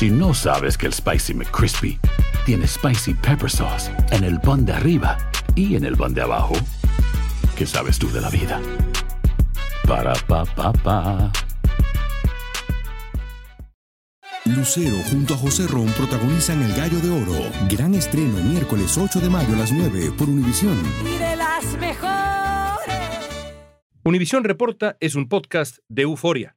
Si 0.00 0.08
no 0.08 0.32
sabes 0.32 0.78
que 0.78 0.86
el 0.86 0.94
Spicy 0.94 1.34
McCrispy 1.34 1.98
tiene 2.46 2.66
Spicy 2.66 3.12
Pepper 3.12 3.50
Sauce 3.50 3.92
en 4.12 4.24
el 4.24 4.40
pan 4.40 4.64
de 4.64 4.72
arriba 4.72 5.18
y 5.54 5.76
en 5.76 5.84
el 5.84 5.94
pan 5.94 6.14
de 6.14 6.22
abajo, 6.22 6.54
¿qué 7.54 7.66
sabes 7.66 7.98
tú 7.98 8.10
de 8.10 8.22
la 8.22 8.30
vida? 8.30 8.62
Para, 9.86 10.14
pa, 10.26 10.46
pa, 10.46 10.72
pa. 10.72 11.30
Lucero 14.46 14.96
junto 15.10 15.34
a 15.34 15.36
José 15.36 15.66
Ron 15.66 15.88
protagonizan 15.88 16.62
El 16.62 16.72
Gallo 16.72 16.98
de 17.00 17.10
Oro. 17.10 17.50
Gran 17.68 17.94
estreno 17.94 18.38
miércoles 18.42 18.96
8 18.96 19.20
de 19.20 19.28
mayo 19.28 19.52
a 19.52 19.58
las 19.58 19.70
9 19.70 20.12
por 20.16 20.30
Univisión. 20.30 20.78
Y 21.04 21.18
de 21.18 21.36
las 21.36 21.76
mejores. 21.78 22.96
Univisión 24.02 24.44
Reporta 24.44 24.96
es 24.98 25.14
un 25.14 25.28
podcast 25.28 25.76
de 25.90 26.02
euforia. 26.04 26.56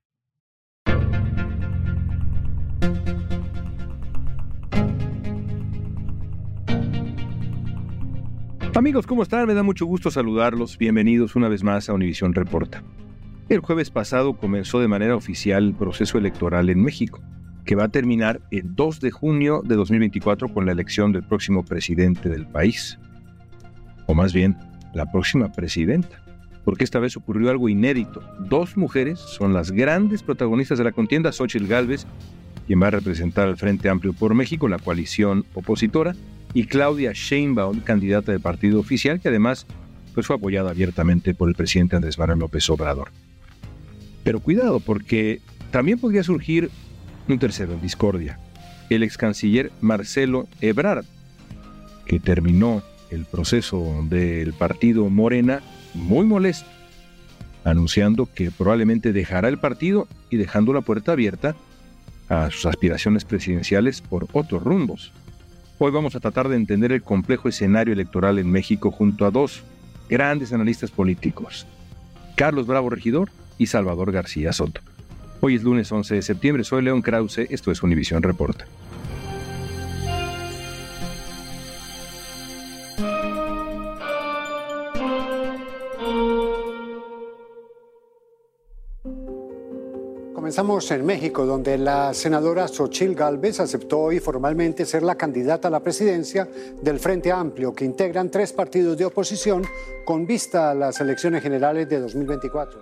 Amigos, 8.76 9.06
¿cómo 9.06 9.22
están? 9.22 9.46
Me 9.46 9.54
da 9.54 9.62
mucho 9.62 9.86
gusto 9.86 10.10
saludarlos. 10.10 10.80
Bienvenidos 10.80 11.36
una 11.36 11.48
vez 11.48 11.64
más 11.64 11.90
a 11.90 11.94
Univisión 11.94 12.34
Reporta. 12.34 12.84
El 13.48 13.60
jueves 13.60 13.92
pasado 13.92 14.36
comenzó 14.36 14.80
de 14.80 14.88
manera 14.88 15.16
oficial 15.16 15.64
el 15.64 15.76
proceso 15.76 16.18
electoral 16.18 16.72
en 16.72 16.82
México, 16.82 17.22
que 17.66 17.76
va 17.76 17.84
a 17.84 17.90
terminar 17.90 18.42
el 18.50 18.74
2 18.74 19.00
de 19.00 19.12
junio 19.12 19.62
de 19.64 19.76
2024 19.76 20.52
con 20.52 20.66
la 20.66 20.72
elección 20.72 21.12
del 21.12 21.22
próximo 21.22 21.64
presidente 21.64 22.30
del 22.30 22.48
país. 22.48 22.98
O 24.08 24.16
más 24.16 24.34
bien, 24.34 24.58
la 24.96 25.06
próxima 25.12 25.52
presidenta. 25.52 26.24
Porque 26.66 26.84
esta 26.84 26.98
vez 26.98 27.16
ocurrió 27.16 27.52
algo 27.52 27.70
inédito. 27.70 28.24
Dos 28.40 28.76
mujeres 28.76 29.20
son 29.20 29.54
las 29.54 29.70
grandes 29.70 30.24
protagonistas 30.24 30.80
de 30.80 30.86
la 30.86 30.94
contienda, 30.94 31.32
Xochitl 31.32 31.68
Gálvez, 31.68 32.08
quien 32.68 32.82
va 32.82 32.88
a 32.88 32.92
representar 32.92 33.48
al 33.48 33.58
Frente 33.58 33.90
Amplio 33.90 34.14
por 34.14 34.34
México, 34.34 34.68
la 34.68 34.80
coalición 34.80 35.46
opositora, 35.54 36.16
y 36.54 36.66
Claudia 36.66 37.12
Sheinbaum, 37.14 37.80
candidata 37.80 38.32
del 38.32 38.42
partido 38.42 38.80
oficial, 38.80 39.20
que 39.20 39.30
además 39.30 39.66
pues, 40.14 40.28
fue 40.28 40.36
apoyada 40.36 40.70
abiertamente 40.70 41.34
por 41.34 41.50
el 41.50 41.56
presidente 41.56 41.96
Andrés 41.96 42.18
Manuel 42.18 42.40
López 42.40 42.70
Obrador. 42.70 43.12
Pero 44.24 44.40
cuidado, 44.40 44.80
porque 44.80 45.42
también 45.72 46.00
podría 46.00 46.24
surgir 46.24 46.70
un 47.28 47.40
tercero 47.40 47.74
en 47.74 47.82
discordia, 47.82 48.40
el 48.90 49.04
ex 49.04 49.18
canciller 49.18 49.72
Marcelo 49.82 50.48
Ebrard, 50.62 51.06
que 52.06 52.20
terminó 52.20 52.84
el 53.10 53.26
proceso 53.26 54.06
del 54.10 54.54
partido 54.54 55.10
Morena 55.10 55.62
muy 55.94 56.26
molesto, 56.26 56.70
anunciando 57.64 58.28
que 58.34 58.52
probablemente 58.52 59.14
dejará 59.14 59.48
el 59.48 59.58
partido 59.58 60.08
y 60.30 60.38
dejando 60.38 60.74
la 60.74 60.82
puerta 60.82 61.14
abierta 61.14 61.56
a 62.30 62.50
sus 62.50 62.66
aspiraciones 62.66 63.26
presidenciales 63.26 64.02
por 64.02 64.28
otros 64.34 64.64
rumbos. 64.64 65.12
Hoy 65.80 65.92
vamos 65.92 66.16
a 66.16 66.20
tratar 66.20 66.50
de 66.50 66.56
entender 66.56 66.92
el 66.92 67.04
complejo 67.04 67.50
escenario 67.50 67.94
electoral 67.94 68.40
en 68.40 68.52
México 68.52 68.92
junto 68.92 69.26
a 69.26 69.32
dos 69.32 69.64
grandes 70.10 70.54
analistas 70.54 70.92
políticos, 70.92 71.66
Carlos 72.36 72.68
Bravo 72.68 72.90
Regidor 72.90 73.30
y 73.58 73.68
Salvador 73.68 74.12
García 74.12 74.54
Soto. 74.54 74.82
Hoy 75.42 75.56
es 75.56 75.64
lunes 75.64 75.92
11 75.92 76.16
de 76.16 76.22
septiembre, 76.22 76.64
soy 76.64 76.84
León 76.84 77.02
Krause, 77.02 77.40
esto 77.50 77.72
es 77.72 77.84
Univisión 77.84 78.24
Reporta. 78.24 78.66
Comenzamos 90.54 90.92
en 90.92 91.04
México, 91.04 91.48
donde 91.48 91.80
la 91.80 92.14
senadora 92.14 92.68
Xochil 92.68 93.16
Gálvez 93.16 93.60
aceptó 93.60 94.02
hoy 94.02 94.20
formalmente 94.20 94.86
ser 94.86 95.02
la 95.02 95.16
candidata 95.16 95.68
a 95.68 95.72
la 95.72 95.80
presidencia 95.80 96.48
del 96.80 97.00
Frente 97.00 97.32
Amplio, 97.32 97.74
que 97.74 97.86
integran 97.86 98.30
tres 98.30 98.54
partidos 98.54 98.96
de 98.96 99.06
oposición 99.06 99.64
con 100.06 100.28
vista 100.28 100.70
a 100.70 100.76
las 100.76 101.02
elecciones 101.02 101.42
generales 101.42 101.90
de 101.90 102.00
2024. 102.02 102.80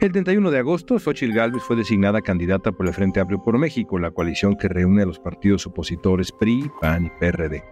El 0.00 0.10
31 0.10 0.50
de 0.50 0.58
agosto, 0.58 0.98
Xochitl 0.98 1.32
Gálvez 1.32 1.62
fue 1.62 1.76
designada 1.76 2.20
candidata 2.20 2.72
por 2.72 2.88
el 2.88 2.92
Frente 2.92 3.20
Amplio 3.20 3.40
por 3.44 3.58
México, 3.58 3.96
la 4.00 4.10
coalición 4.10 4.56
que 4.56 4.66
reúne 4.66 5.02
a 5.02 5.06
los 5.06 5.20
partidos 5.20 5.68
opositores 5.68 6.32
PRI, 6.32 6.68
PAN 6.80 7.06
y 7.06 7.10
PRD. 7.20 7.62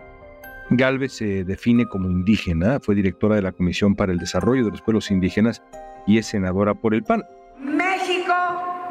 Gálvez 0.71 1.15
se 1.15 1.43
define 1.43 1.89
como 1.89 2.09
indígena, 2.09 2.79
fue 2.79 2.95
directora 2.95 3.35
de 3.35 3.43
la 3.43 3.51
Comisión 3.51 3.97
para 3.97 4.13
el 4.13 4.19
Desarrollo 4.19 4.67
de 4.67 4.71
los 4.71 4.83
Pueblos 4.83 5.11
Indígenas 5.11 5.65
y 6.07 6.19
es 6.19 6.27
senadora 6.27 6.75
por 6.75 6.95
el 6.95 7.03
PAN. 7.03 7.25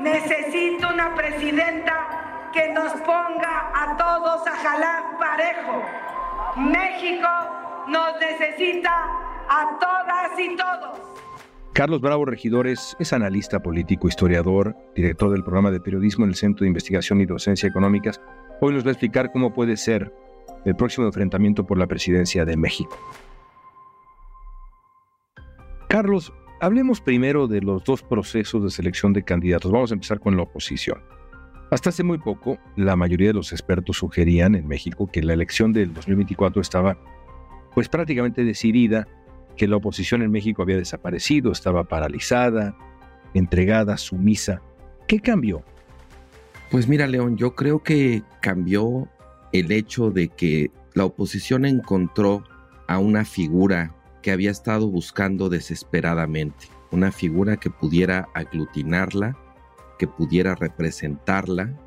México 0.01 0.28
necesita 0.28 0.94
una 0.94 1.16
presidenta 1.16 2.50
que 2.53 2.73
nos 2.73 2.91
ponga 2.94 3.72
a 3.73 3.95
todos 3.97 4.47
a 4.47 4.51
jalar 4.51 5.17
parejo. 5.19 5.84
México 6.57 7.28
nos 7.88 8.19
necesita 8.19 8.91
a 9.50 9.78
todas 9.79 10.40
y 10.40 10.56
todos. 10.56 11.00
Carlos 11.73 12.01
Bravo 12.01 12.25
Regidores 12.25 12.95
es 13.00 13.13
analista 13.13 13.61
político, 13.61 14.07
historiador, 14.07 14.75
director 14.95 15.31
del 15.31 15.44
programa 15.44 15.72
de 15.72 15.79
periodismo 15.79 16.25
en 16.25 16.31
el 16.31 16.35
Centro 16.35 16.63
de 16.63 16.69
Investigación 16.69 17.22
y 17.22 17.25
Docencia 17.25 17.69
Económicas. 17.69 18.19
Hoy 18.59 18.73
nos 18.73 18.84
va 18.84 18.90
a 18.90 18.91
explicar 18.94 19.31
cómo 19.31 19.53
puede 19.53 19.78
ser 19.78 20.13
el 20.66 20.75
próximo 20.75 21.07
enfrentamiento 21.07 21.66
por 21.66 21.78
la 21.78 21.88
presidencia 21.88 22.44
de 22.44 22.57
México. 22.57 22.97
Carlos, 25.88 26.34
Hablemos 26.63 27.01
primero 27.01 27.47
de 27.47 27.59
los 27.59 27.83
dos 27.83 28.03
procesos 28.03 28.63
de 28.63 28.69
selección 28.69 29.13
de 29.13 29.23
candidatos. 29.23 29.72
Vamos 29.72 29.89
a 29.89 29.95
empezar 29.95 30.19
con 30.19 30.38
la 30.38 30.44
oposición. 30.44 30.99
Hasta 31.72 31.89
hace 31.89 32.03
muy 32.03 32.19
poco, 32.19 32.59
la 32.75 32.95
mayoría 32.95 33.29
de 33.29 33.33
los 33.33 33.51
expertos 33.51 33.97
sugerían 33.97 34.53
en 34.53 34.67
México 34.67 35.09
que 35.11 35.23
la 35.23 35.33
elección 35.33 35.73
del 35.73 35.91
2024 35.91 36.61
estaba 36.61 36.99
pues 37.73 37.89
prácticamente 37.89 38.44
decidida, 38.44 39.07
que 39.57 39.67
la 39.67 39.77
oposición 39.77 40.22
en 40.22 40.29
México 40.29 40.61
había 40.61 40.77
desaparecido, 40.77 41.51
estaba 41.51 41.85
paralizada, 41.85 42.78
entregada, 43.33 43.97
sumisa. 43.97 44.61
¿Qué 45.07 45.19
cambió? 45.19 45.63
Pues 46.69 46.88
mira, 46.88 47.07
León, 47.07 47.38
yo 47.38 47.55
creo 47.55 47.81
que 47.81 48.22
cambió 48.39 49.09
el 49.51 49.72
hecho 49.72 50.11
de 50.11 50.28
que 50.28 50.69
la 50.93 51.05
oposición 51.05 51.66
encontró 51.66 52.43
a 52.88 52.99
una 52.99 53.25
figura 53.25 53.95
que 54.21 54.31
había 54.31 54.51
estado 54.51 54.87
buscando 54.87 55.49
desesperadamente, 55.49 56.67
una 56.91 57.11
figura 57.11 57.57
que 57.57 57.69
pudiera 57.69 58.29
aglutinarla, 58.33 59.37
que 59.97 60.07
pudiera 60.07 60.55
representarla 60.55 61.77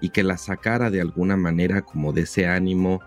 y 0.00 0.10
que 0.10 0.22
la 0.22 0.36
sacara 0.36 0.90
de 0.90 1.00
alguna 1.00 1.36
manera 1.36 1.82
como 1.82 2.12
de 2.12 2.22
ese 2.22 2.46
ánimo 2.46 3.00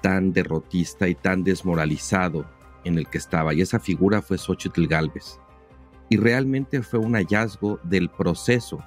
tan 0.00 0.32
derrotista 0.32 1.08
y 1.08 1.14
tan 1.14 1.44
desmoralizado 1.44 2.46
en 2.84 2.98
el 2.98 3.08
que 3.08 3.18
estaba. 3.18 3.54
Y 3.54 3.60
esa 3.60 3.78
figura 3.78 4.22
fue 4.22 4.38
Xochitl 4.38 4.86
Galvez. 4.86 5.38
Y 6.08 6.16
realmente 6.16 6.82
fue 6.82 6.98
un 6.98 7.14
hallazgo 7.14 7.78
del 7.84 8.10
proceso 8.10 8.82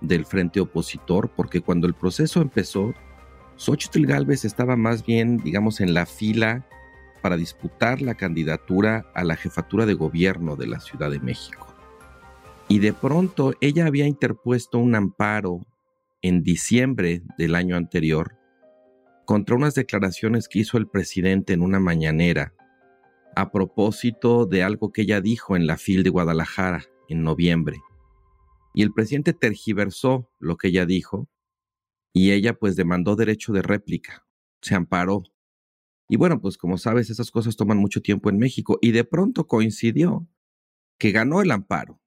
del 0.00 0.26
frente 0.26 0.60
opositor, 0.60 1.30
porque 1.34 1.60
cuando 1.60 1.86
el 1.86 1.94
proceso 1.94 2.42
empezó, 2.42 2.92
Xochitl 3.56 4.06
Galvez 4.06 4.44
estaba 4.44 4.76
más 4.76 5.04
bien, 5.04 5.38
digamos, 5.38 5.80
en 5.80 5.94
la 5.94 6.06
fila 6.06 6.66
para 7.24 7.38
disputar 7.38 8.02
la 8.02 8.16
candidatura 8.16 9.10
a 9.14 9.24
la 9.24 9.34
jefatura 9.34 9.86
de 9.86 9.94
gobierno 9.94 10.56
de 10.56 10.66
la 10.66 10.78
Ciudad 10.78 11.10
de 11.10 11.20
México. 11.20 11.74
Y 12.68 12.80
de 12.80 12.92
pronto 12.92 13.54
ella 13.62 13.86
había 13.86 14.06
interpuesto 14.06 14.76
un 14.76 14.94
amparo 14.94 15.66
en 16.20 16.42
diciembre 16.42 17.22
del 17.38 17.54
año 17.54 17.76
anterior 17.76 18.36
contra 19.24 19.56
unas 19.56 19.74
declaraciones 19.74 20.48
que 20.48 20.58
hizo 20.58 20.76
el 20.76 20.86
presidente 20.86 21.54
en 21.54 21.62
una 21.62 21.80
mañanera 21.80 22.52
a 23.34 23.50
propósito 23.50 24.44
de 24.44 24.62
algo 24.62 24.92
que 24.92 25.00
ella 25.00 25.22
dijo 25.22 25.56
en 25.56 25.66
la 25.66 25.78
FIL 25.78 26.02
de 26.02 26.10
Guadalajara 26.10 26.84
en 27.08 27.22
noviembre. 27.22 27.80
Y 28.74 28.82
el 28.82 28.92
presidente 28.92 29.32
tergiversó 29.32 30.28
lo 30.40 30.58
que 30.58 30.68
ella 30.68 30.84
dijo 30.84 31.26
y 32.12 32.32
ella 32.32 32.52
pues 32.52 32.76
demandó 32.76 33.16
derecho 33.16 33.54
de 33.54 33.62
réplica, 33.62 34.26
se 34.60 34.74
amparó 34.74 35.22
y 36.14 36.16
bueno, 36.16 36.40
pues 36.40 36.58
como 36.58 36.78
sabes, 36.78 37.10
esas 37.10 37.32
cosas 37.32 37.56
toman 37.56 37.76
mucho 37.76 38.00
tiempo 38.00 38.30
en 38.30 38.38
México 38.38 38.78
y 38.80 38.92
de 38.92 39.02
pronto 39.02 39.48
coincidió 39.48 40.28
que 40.96 41.10
ganó 41.10 41.42
el 41.42 41.50
amparo 41.50 42.00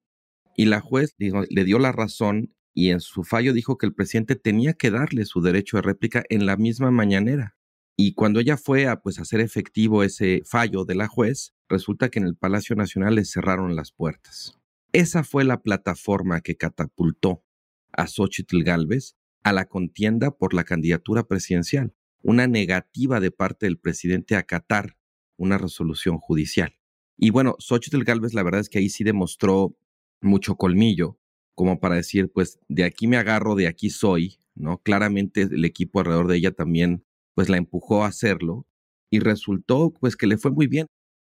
y 0.56 0.64
la 0.64 0.80
juez 0.80 1.14
le 1.18 1.66
dio 1.66 1.78
la 1.78 1.92
razón 1.92 2.56
y 2.74 2.92
en 2.92 3.02
su 3.02 3.26
fallo 3.26 3.52
dijo 3.52 3.78
que 3.78 3.86
el 3.86 3.94
presidente 3.94 4.38
tenía 4.38 4.76
que 4.76 4.92
darle 4.92 5.26
su 5.26 5.42
derecho 5.42 5.76
de 5.76 5.82
réplica 5.82 6.24
en 6.30 6.46
la 6.46 6.56
misma 6.56 6.90
mañanera. 6.90 7.58
Y 7.98 8.14
cuando 8.14 8.40
ella 8.40 8.56
fue 8.56 8.88
a 8.88 9.02
pues 9.02 9.20
hacer 9.20 9.42
efectivo 9.42 10.04
ese 10.04 10.42
fallo 10.46 10.86
de 10.86 10.96
la 10.96 11.10
juez, 11.10 11.54
resulta 11.68 12.08
que 12.08 12.20
en 12.20 12.28
el 12.28 12.38
Palacio 12.38 12.78
Nacional 12.78 13.16
le 13.16 13.26
cerraron 13.26 13.76
las 13.76 13.92
puertas. 13.92 14.58
Esa 14.94 15.26
fue 15.26 15.44
la 15.44 15.62
plataforma 15.62 16.40
que 16.40 16.56
catapultó 16.56 17.44
a 17.92 18.08
Xochitl 18.08 18.64
Galvez 18.64 19.18
a 19.44 19.52
la 19.52 19.66
contienda 19.66 20.32
por 20.32 20.54
la 20.54 20.64
candidatura 20.64 21.28
presidencial 21.28 21.94
una 22.22 22.48
negativa 22.48 23.20
de 23.20 23.32
parte 23.32 23.66
del 23.66 23.80
presidente 23.80 24.36
a 24.36 24.40
acatar 24.40 24.98
una 25.38 25.58
resolución 25.58 26.18
judicial. 26.18 26.74
Y 27.18 27.30
bueno, 27.32 27.56
Xochitl 27.60 28.04
Galvez 28.04 28.34
la 28.34 28.44
verdad 28.44 28.62
es 28.62 28.70
que 28.70 28.80
ahí 28.80 28.90
sí 28.90 29.04
demostró 29.04 29.78
mucho 30.22 30.56
colmillo, 30.56 31.20
como 31.56 31.80
para 31.80 31.96
decir, 31.96 32.32
pues 32.32 32.60
de 32.68 32.84
aquí 32.84 33.08
me 33.08 33.18
agarro, 33.18 33.56
de 33.56 33.68
aquí 33.68 33.90
soy, 33.90 34.38
¿no? 34.56 34.80
Claramente 34.80 35.44
el 35.44 35.66
equipo 35.66 36.00
alrededor 36.00 36.28
de 36.28 36.38
ella 36.38 36.52
también 36.52 37.04
pues 37.34 37.50
la 37.50 37.58
empujó 37.58 38.04
a 38.04 38.08
hacerlo 38.08 38.68
y 39.10 39.20
resultó 39.20 39.94
pues 40.00 40.16
que 40.16 40.28
le 40.28 40.38
fue 40.38 40.52
muy 40.52 40.68
bien. 40.68 40.88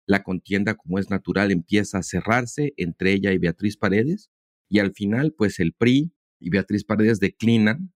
La 0.07 0.23
contienda, 0.23 0.75
como 0.75 0.99
es 0.99 1.09
natural, 1.09 1.51
empieza 1.51 1.97
a 1.97 2.03
cerrarse 2.03 2.73
entre 2.77 3.13
ella 3.13 3.31
y 3.31 3.39
Beatriz 3.39 3.77
Paredes 3.77 4.29
y 4.69 4.79
al 4.79 4.93
final 4.93 5.33
pues 5.33 5.59
el 5.59 5.73
PRI 5.73 6.11
y 6.39 6.49
Beatriz 6.51 6.83
Paredes 6.83 7.19
declinan 7.19 7.91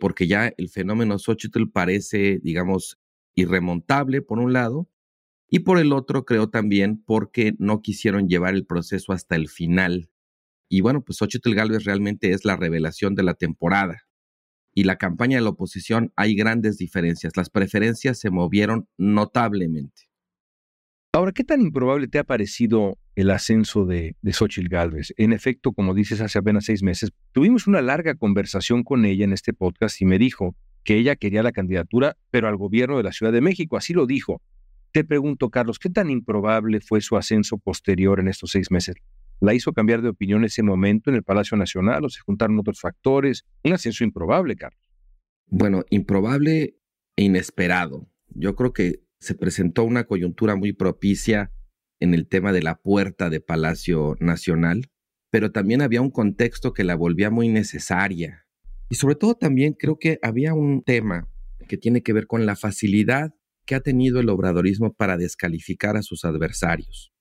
porque 0.00 0.26
ya 0.26 0.52
el 0.56 0.68
fenómeno 0.68 1.18
Xochitl 1.18 1.70
parece, 1.72 2.40
digamos, 2.42 2.98
irremontable 3.34 4.22
por 4.22 4.38
un 4.38 4.52
lado 4.52 4.88
y 5.50 5.60
por 5.60 5.78
el 5.78 5.92
otro 5.92 6.24
creo 6.24 6.50
también 6.50 7.02
porque 7.04 7.54
no 7.58 7.80
quisieron 7.80 8.28
llevar 8.28 8.54
el 8.54 8.66
proceso 8.66 9.12
hasta 9.12 9.36
el 9.36 9.48
final. 9.48 10.10
Y 10.68 10.82
bueno, 10.82 11.02
pues 11.02 11.18
Xochitl 11.18 11.54
Galvez 11.54 11.84
realmente 11.84 12.32
es 12.32 12.44
la 12.44 12.56
revelación 12.56 13.14
de 13.14 13.22
la 13.22 13.34
temporada. 13.34 14.02
Y 14.74 14.84
la 14.84 14.96
campaña 14.96 15.38
de 15.38 15.42
la 15.42 15.50
oposición 15.50 16.12
hay 16.14 16.34
grandes 16.36 16.76
diferencias. 16.76 17.36
Las 17.36 17.48
preferencias 17.48 18.18
se 18.18 18.30
movieron 18.30 18.86
notablemente. 18.98 20.08
Ahora, 21.12 21.32
¿qué 21.32 21.42
tan 21.42 21.62
improbable 21.62 22.06
te 22.06 22.18
ha 22.18 22.24
parecido 22.24 22.98
el 23.20 23.30
ascenso 23.30 23.84
de, 23.84 24.14
de 24.22 24.32
Xochitl 24.32 24.68
Galvez? 24.68 25.12
En 25.16 25.32
efecto, 25.32 25.72
como 25.72 25.92
dices, 25.92 26.20
hace 26.20 26.38
apenas 26.38 26.66
seis 26.66 26.82
meses, 26.84 27.10
tuvimos 27.32 27.66
una 27.66 27.82
larga 27.82 28.14
conversación 28.14 28.84
con 28.84 29.04
ella 29.04 29.24
en 29.24 29.32
este 29.32 29.52
podcast 29.52 30.00
y 30.00 30.04
me 30.04 30.18
dijo 30.18 30.54
que 30.84 30.96
ella 30.96 31.16
quería 31.16 31.42
la 31.42 31.50
candidatura, 31.50 32.16
pero 32.30 32.46
al 32.46 32.56
gobierno 32.56 32.96
de 32.96 33.02
la 33.02 33.12
Ciudad 33.12 33.32
de 33.32 33.40
México. 33.40 33.76
Así 33.76 33.92
lo 33.92 34.06
dijo. 34.06 34.40
Te 34.92 35.04
pregunto, 35.04 35.50
Carlos, 35.50 35.78
¿qué 35.80 35.90
tan 35.90 36.10
improbable 36.10 36.80
fue 36.80 37.00
su 37.00 37.16
ascenso 37.16 37.58
posterior 37.58 38.20
en 38.20 38.28
estos 38.28 38.52
seis 38.52 38.70
meses? 38.70 38.94
¿La 39.40 39.52
hizo 39.52 39.72
cambiar 39.72 40.00
de 40.00 40.10
opinión 40.10 40.44
ese 40.44 40.62
momento 40.62 41.10
en 41.10 41.16
el 41.16 41.24
Palacio 41.24 41.56
Nacional 41.56 42.04
o 42.04 42.08
se 42.08 42.20
juntaron 42.20 42.58
otros 42.58 42.80
factores? 42.80 43.44
Un 43.64 43.72
ascenso 43.72 44.04
improbable, 44.04 44.54
Carlos. 44.54 44.80
Bueno, 45.48 45.84
improbable 45.90 46.76
e 47.16 47.24
inesperado. 47.24 48.08
Yo 48.28 48.54
creo 48.54 48.72
que 48.72 49.02
se 49.18 49.34
presentó 49.34 49.82
una 49.82 50.04
coyuntura 50.04 50.54
muy 50.54 50.72
propicia 50.72 51.50
en 52.00 52.14
el 52.14 52.28
tema 52.28 52.52
de 52.52 52.62
la 52.62 52.76
puerta 52.76 53.30
de 53.30 53.40
Palacio 53.40 54.16
Nacional, 54.20 54.90
pero 55.30 55.52
también 55.52 55.82
había 55.82 56.00
un 56.00 56.10
contexto 56.10 56.72
que 56.72 56.84
la 56.84 56.94
volvía 56.94 57.30
muy 57.30 57.48
necesaria. 57.48 58.46
Y 58.88 58.94
sobre 58.94 59.14
todo 59.14 59.34
también 59.34 59.74
creo 59.74 59.98
que 59.98 60.18
había 60.22 60.54
un 60.54 60.82
tema 60.82 61.28
que 61.68 61.76
tiene 61.76 62.02
que 62.02 62.12
ver 62.12 62.26
con 62.26 62.46
la 62.46 62.56
facilidad 62.56 63.34
que 63.66 63.74
ha 63.74 63.80
tenido 63.80 64.18
el 64.20 64.30
obradorismo 64.30 64.94
para 64.94 65.18
descalificar 65.18 65.96
a 65.96 66.02
sus 66.02 66.24
adversarios. 66.24 67.12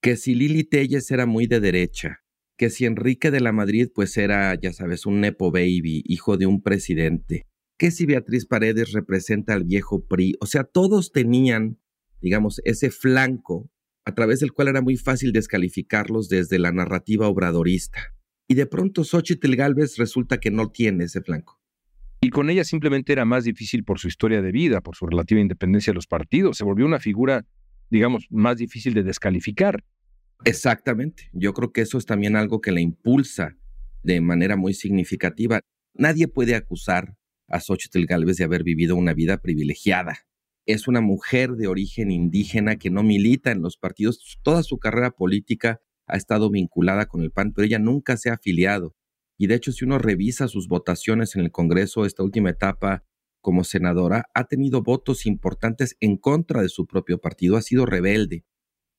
Que 0.00 0.16
si 0.16 0.34
Lili 0.34 0.62
Telles 0.62 1.10
era 1.10 1.26
muy 1.26 1.48
de 1.48 1.58
derecha, 1.58 2.20
que 2.56 2.70
si 2.70 2.84
Enrique 2.84 3.30
de 3.30 3.40
la 3.40 3.52
Madrid 3.52 3.88
pues 3.92 4.16
era, 4.16 4.54
ya 4.54 4.72
sabes, 4.72 5.04
un 5.04 5.20
nepo 5.20 5.50
baby, 5.50 6.02
hijo 6.06 6.36
de 6.36 6.46
un 6.46 6.62
presidente, 6.62 7.46
que 7.76 7.90
si 7.90 8.06
Beatriz 8.06 8.46
Paredes 8.46 8.92
representa 8.92 9.54
al 9.54 9.64
viejo 9.64 10.06
PRI, 10.06 10.36
o 10.40 10.46
sea, 10.46 10.64
todos 10.64 11.12
tenían, 11.12 11.78
digamos, 12.20 12.60
ese 12.64 12.90
flanco 12.90 13.68
a 14.06 14.14
través 14.14 14.38
del 14.38 14.52
cual 14.52 14.68
era 14.68 14.80
muy 14.80 14.96
fácil 14.96 15.32
descalificarlos 15.32 16.28
desde 16.28 16.60
la 16.60 16.70
narrativa 16.70 17.26
obradorista. 17.28 18.14
Y 18.48 18.54
de 18.54 18.66
pronto 18.66 19.02
Xochitl 19.02 19.56
Galvez 19.56 19.96
resulta 19.96 20.38
que 20.38 20.52
no 20.52 20.70
tiene 20.70 21.04
ese 21.04 21.20
flanco. 21.20 21.60
Y 22.20 22.30
con 22.30 22.48
ella 22.48 22.62
simplemente 22.62 23.12
era 23.12 23.24
más 23.24 23.44
difícil 23.44 23.82
por 23.84 23.98
su 23.98 24.06
historia 24.06 24.40
de 24.42 24.52
vida, 24.52 24.80
por 24.80 24.94
su 24.94 25.06
relativa 25.06 25.40
independencia 25.40 25.90
de 25.90 25.96
los 25.96 26.06
partidos. 26.06 26.56
Se 26.56 26.64
volvió 26.64 26.86
una 26.86 27.00
figura, 27.00 27.44
digamos, 27.90 28.26
más 28.30 28.56
difícil 28.58 28.94
de 28.94 29.02
descalificar. 29.02 29.84
Exactamente. 30.44 31.28
Yo 31.32 31.52
creo 31.52 31.72
que 31.72 31.80
eso 31.80 31.98
es 31.98 32.06
también 32.06 32.36
algo 32.36 32.60
que 32.60 32.70
la 32.70 32.80
impulsa 32.80 33.56
de 34.04 34.20
manera 34.20 34.54
muy 34.56 34.72
significativa. 34.72 35.60
Nadie 35.94 36.28
puede 36.28 36.54
acusar 36.54 37.16
a 37.48 37.58
Xochitl 37.58 38.06
Galvez 38.06 38.36
de 38.36 38.44
haber 38.44 38.62
vivido 38.62 38.94
una 38.94 39.14
vida 39.14 39.38
privilegiada. 39.38 40.26
Es 40.66 40.88
una 40.88 41.00
mujer 41.00 41.52
de 41.52 41.68
origen 41.68 42.10
indígena 42.10 42.76
que 42.76 42.90
no 42.90 43.04
milita 43.04 43.52
en 43.52 43.62
los 43.62 43.76
partidos. 43.76 44.38
Toda 44.42 44.64
su 44.64 44.78
carrera 44.78 45.12
política 45.12 45.80
ha 46.08 46.16
estado 46.16 46.50
vinculada 46.50 47.06
con 47.06 47.22
el 47.22 47.30
PAN, 47.30 47.52
pero 47.52 47.66
ella 47.66 47.78
nunca 47.78 48.16
se 48.16 48.30
ha 48.30 48.34
afiliado. 48.34 48.96
Y 49.38 49.46
de 49.46 49.54
hecho, 49.54 49.70
si 49.70 49.84
uno 49.84 49.98
revisa 49.98 50.48
sus 50.48 50.66
votaciones 50.66 51.36
en 51.36 51.42
el 51.42 51.52
Congreso, 51.52 52.04
esta 52.04 52.24
última 52.24 52.50
etapa 52.50 53.04
como 53.40 53.62
senadora, 53.62 54.24
ha 54.34 54.44
tenido 54.44 54.82
votos 54.82 55.24
importantes 55.24 55.96
en 56.00 56.16
contra 56.16 56.62
de 56.62 56.68
su 56.68 56.86
propio 56.86 57.20
partido, 57.20 57.56
ha 57.56 57.62
sido 57.62 57.86
rebelde. 57.86 58.44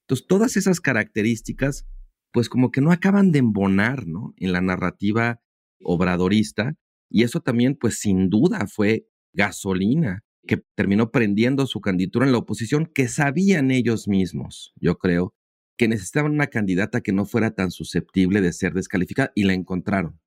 Entonces, 0.04 0.26
todas 0.26 0.56
esas 0.56 0.80
características, 0.80 1.86
pues 2.32 2.48
como 2.48 2.72
que 2.72 2.80
no 2.80 2.94
acaban 2.94 3.32
de 3.34 3.40
embonar, 3.40 4.08
¿no? 4.08 4.34
En 4.38 4.54
la 4.54 4.62
narrativa 4.62 5.42
obradorista. 5.82 6.76
Y 7.10 7.24
eso 7.24 7.42
también, 7.42 7.76
pues 7.76 8.00
sin 8.00 8.30
duda, 8.30 8.68
fue 8.68 9.10
gasolina 9.34 10.24
que 10.48 10.64
terminó 10.76 11.12
prendiendo 11.12 11.68
su 11.68 11.82
candidatura 11.82 12.26
en 12.26 12.32
la 12.32 12.40
oposición, 12.40 12.88
que 12.88 13.08
sabían 13.08 13.70
ellos 13.70 14.08
mismos, 14.08 14.74
yo 14.78 14.98
creo, 14.98 15.36
que 15.78 15.88
necesitaban 15.88 16.32
una 16.32 16.48
candidata 16.48 17.02
que 17.02 17.14
no 17.14 17.26
fuera 17.26 17.52
tan 17.52 17.70
susceptible 17.70 18.42
de 18.42 18.52
ser 18.52 18.74
descalificada 18.74 19.32
y 19.36 19.44
la 19.44 19.54
encontraron. 19.54 20.20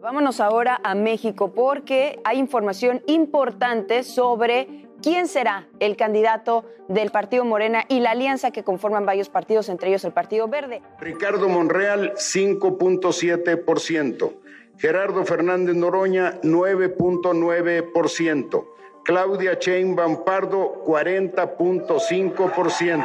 Vámonos 0.00 0.38
ahora 0.38 0.80
a 0.84 0.94
México 0.94 1.52
porque 1.54 2.20
hay 2.24 2.38
información 2.38 3.02
importante 3.06 4.04
sobre 4.04 4.86
quién 5.02 5.26
será 5.28 5.66
el 5.80 5.96
candidato 5.96 6.66
del 6.88 7.10
Partido 7.10 7.44
Morena 7.44 7.84
y 7.88 8.00
la 8.00 8.10
alianza 8.10 8.50
que 8.50 8.64
conforman 8.64 9.06
varios 9.06 9.30
partidos, 9.30 9.70
entre 9.70 9.88
ellos 9.88 10.04
el 10.04 10.12
Partido 10.12 10.46
Verde. 10.46 10.82
Ricardo 11.00 11.48
Monreal, 11.48 12.12
5.7%. 12.16 14.34
Gerardo 14.76 15.24
Fernández 15.24 15.76
Noroña, 15.76 16.40
9.9%. 16.42 18.66
Claudia 19.04 19.58
Sheinbaum 19.60 20.24
Pardo, 20.24 20.82
40.5%. 20.86 23.04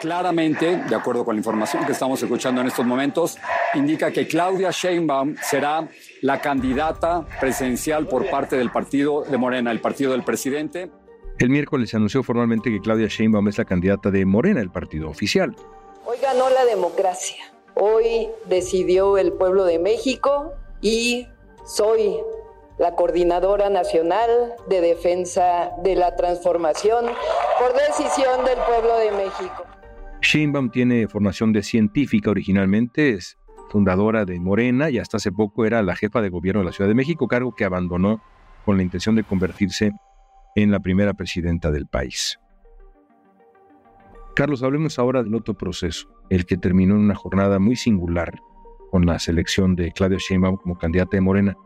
Claramente, 0.00 0.84
de 0.88 0.94
acuerdo 0.94 1.24
con 1.24 1.34
la 1.34 1.38
información 1.38 1.84
que 1.84 1.90
estamos 1.92 2.22
escuchando 2.22 2.60
en 2.60 2.68
estos 2.68 2.86
momentos, 2.86 3.36
indica 3.74 4.12
que 4.12 4.28
Claudia 4.28 4.70
Sheinbaum 4.70 5.34
será 5.40 5.88
la 6.22 6.40
candidata 6.40 7.26
presidencial 7.40 8.06
por 8.06 8.30
parte 8.30 8.56
del 8.56 8.70
partido 8.70 9.24
de 9.24 9.36
Morena, 9.38 9.72
el 9.72 9.80
partido 9.80 10.12
del 10.12 10.22
presidente. 10.22 10.92
El 11.38 11.50
miércoles 11.50 11.90
se 11.90 11.96
anunció 11.96 12.22
formalmente 12.22 12.70
que 12.70 12.80
Claudia 12.80 13.08
Sheinbaum 13.08 13.48
es 13.48 13.58
la 13.58 13.64
candidata 13.64 14.10
de 14.10 14.24
Morena, 14.26 14.60
el 14.60 14.70
partido 14.70 15.08
oficial. 15.08 15.56
Hoy 16.10 16.16
ganó 16.22 16.48
la 16.48 16.64
democracia. 16.64 17.36
Hoy 17.74 18.28
decidió 18.46 19.18
el 19.18 19.34
pueblo 19.34 19.66
de 19.66 19.78
México 19.78 20.54
y 20.80 21.26
soy 21.66 22.16
la 22.78 22.94
Coordinadora 22.94 23.68
Nacional 23.68 24.54
de 24.70 24.80
Defensa 24.80 25.70
de 25.84 25.96
la 25.96 26.16
Transformación 26.16 27.04
por 27.58 27.74
decisión 27.74 28.42
del 28.46 28.56
pueblo 28.56 28.96
de 28.96 29.12
México. 29.22 29.66
Sheinbaum 30.22 30.70
tiene 30.70 31.08
formación 31.08 31.52
de 31.52 31.62
científica 31.62 32.30
originalmente, 32.30 33.10
es 33.10 33.36
fundadora 33.68 34.24
de 34.24 34.40
Morena 34.40 34.88
y 34.88 34.98
hasta 34.98 35.18
hace 35.18 35.30
poco 35.30 35.66
era 35.66 35.82
la 35.82 35.94
jefa 35.94 36.22
de 36.22 36.30
gobierno 36.30 36.62
de 36.62 36.68
la 36.68 36.72
Ciudad 36.72 36.88
de 36.88 36.94
México, 36.94 37.28
cargo 37.28 37.54
que 37.54 37.66
abandonó 37.66 38.22
con 38.64 38.78
la 38.78 38.82
intención 38.82 39.14
de 39.14 39.24
convertirse 39.24 39.92
en 40.54 40.70
la 40.70 40.80
primera 40.80 41.12
presidenta 41.12 41.70
del 41.70 41.86
país. 41.86 42.38
Carlos, 44.38 44.62
hablemos 44.62 45.00
ahora 45.00 45.24
del 45.24 45.34
otro 45.34 45.54
proceso, 45.54 46.08
el 46.30 46.46
que 46.46 46.56
terminó 46.56 46.94
en 46.94 47.00
una 47.00 47.16
jornada 47.16 47.58
muy 47.58 47.74
singular 47.74 48.38
con 48.92 49.04
la 49.04 49.18
selección 49.18 49.74
de 49.74 49.90
Claudia 49.90 50.18
Sheinbaum 50.20 50.58
como 50.58 50.78
candidata 50.78 51.16
de 51.16 51.22
Morena 51.22 51.56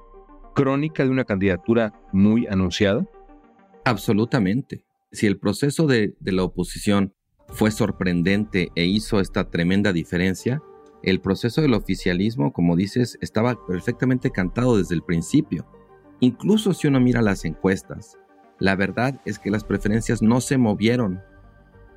crónica 0.55 1.05
de 1.05 1.11
una 1.11 1.27
candidatura 1.27 1.93
muy 2.15 2.47
anunciada? 2.47 3.07
Absolutamente. 3.85 4.87
Si 5.11 5.27
el 5.27 5.39
proceso 5.39 5.87
de, 5.87 6.15
la 6.23 6.45
oposición 6.45 7.13
fue 7.49 7.71
sorprendente 7.71 8.71
e 8.75 8.87
hizo 8.87 9.21
esta 9.21 9.51
tremenda 9.51 9.93
diferencia, 9.93 10.63
el 11.03 11.21
proceso 11.21 11.61
del 11.61 11.75
oficialismo, 11.75 12.55
como 12.55 12.75
dices, 12.75 13.19
estaba 13.21 13.67
perfectamente 13.67 14.31
cantado 14.31 14.79
desde 14.79 14.95
el 14.95 15.03
principio. 15.03 15.67
Incluso 16.21 16.73
si 16.73 16.87
uno 16.87 17.01
mira 17.01 17.21
las 17.21 17.45
encuestas, 17.45 18.17
la 18.59 18.77
verdad 18.77 19.21
es 19.27 19.39
que 19.39 19.51
las 19.51 19.63
preferencias 19.63 20.23
no 20.23 20.41
se 20.41 20.57
movieron. 20.57 21.21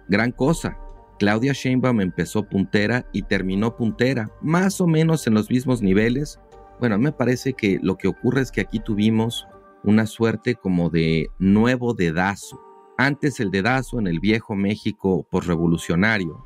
Gran 0.08 0.32
cosa. 0.32 0.78
Claudia 1.18 1.54
Sheinbaum 1.54 2.02
empezó 2.02 2.44
puntera 2.44 3.08
y 3.14 3.24
terminó 3.24 3.76
puntera, 3.76 4.30
más 4.42 4.82
o 4.82 4.88
menos 4.88 5.26
en 5.28 5.34
los 5.34 5.50
mismos 5.50 5.82
niveles, 5.82 6.40
bueno, 6.80 6.98
me 7.00 7.14
parece 7.14 7.54
que 7.54 7.80
lo 7.82 7.96
que 7.96 8.10
ocurre 8.10 8.42
es 8.42 8.52
que 8.52 8.62
aquí 8.62 8.80
tuvimos 8.80 9.48
una 9.84 10.06
suerte 10.06 10.56
como 10.56 10.90
de 10.90 11.28
nuevo 11.40 11.94
dedazo. 11.94 12.60
Antes 12.98 13.40
el 13.40 13.50
dedazo 13.50 14.00
en 14.00 14.08
el 14.08 14.20
viejo 14.20 14.56
México 14.56 15.26
posrevolucionario 15.32 16.46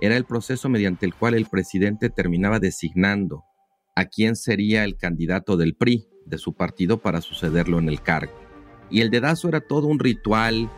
era 0.00 0.16
el 0.16 0.24
proceso 0.24 0.68
mediante 0.68 1.06
el 1.06 1.14
cual 1.14 1.34
el 1.34 1.46
presidente 1.46 2.10
terminaba 2.10 2.58
designando 2.58 3.44
a 3.94 4.06
quién 4.06 4.34
sería 4.34 4.84
el 4.84 4.96
candidato 4.96 5.56
del 5.56 5.76
PRI, 5.76 6.08
de 6.24 6.38
su 6.38 6.54
partido, 6.54 6.98
para 6.98 7.20
sucederlo 7.20 7.78
en 7.78 7.88
el 7.88 8.00
cargo. 8.00 8.32
Y 8.88 9.02
el 9.02 9.10
dedazo 9.10 9.48
era 9.48 9.60
todo 9.60 9.86
un 9.86 9.98
ritual 9.98 10.70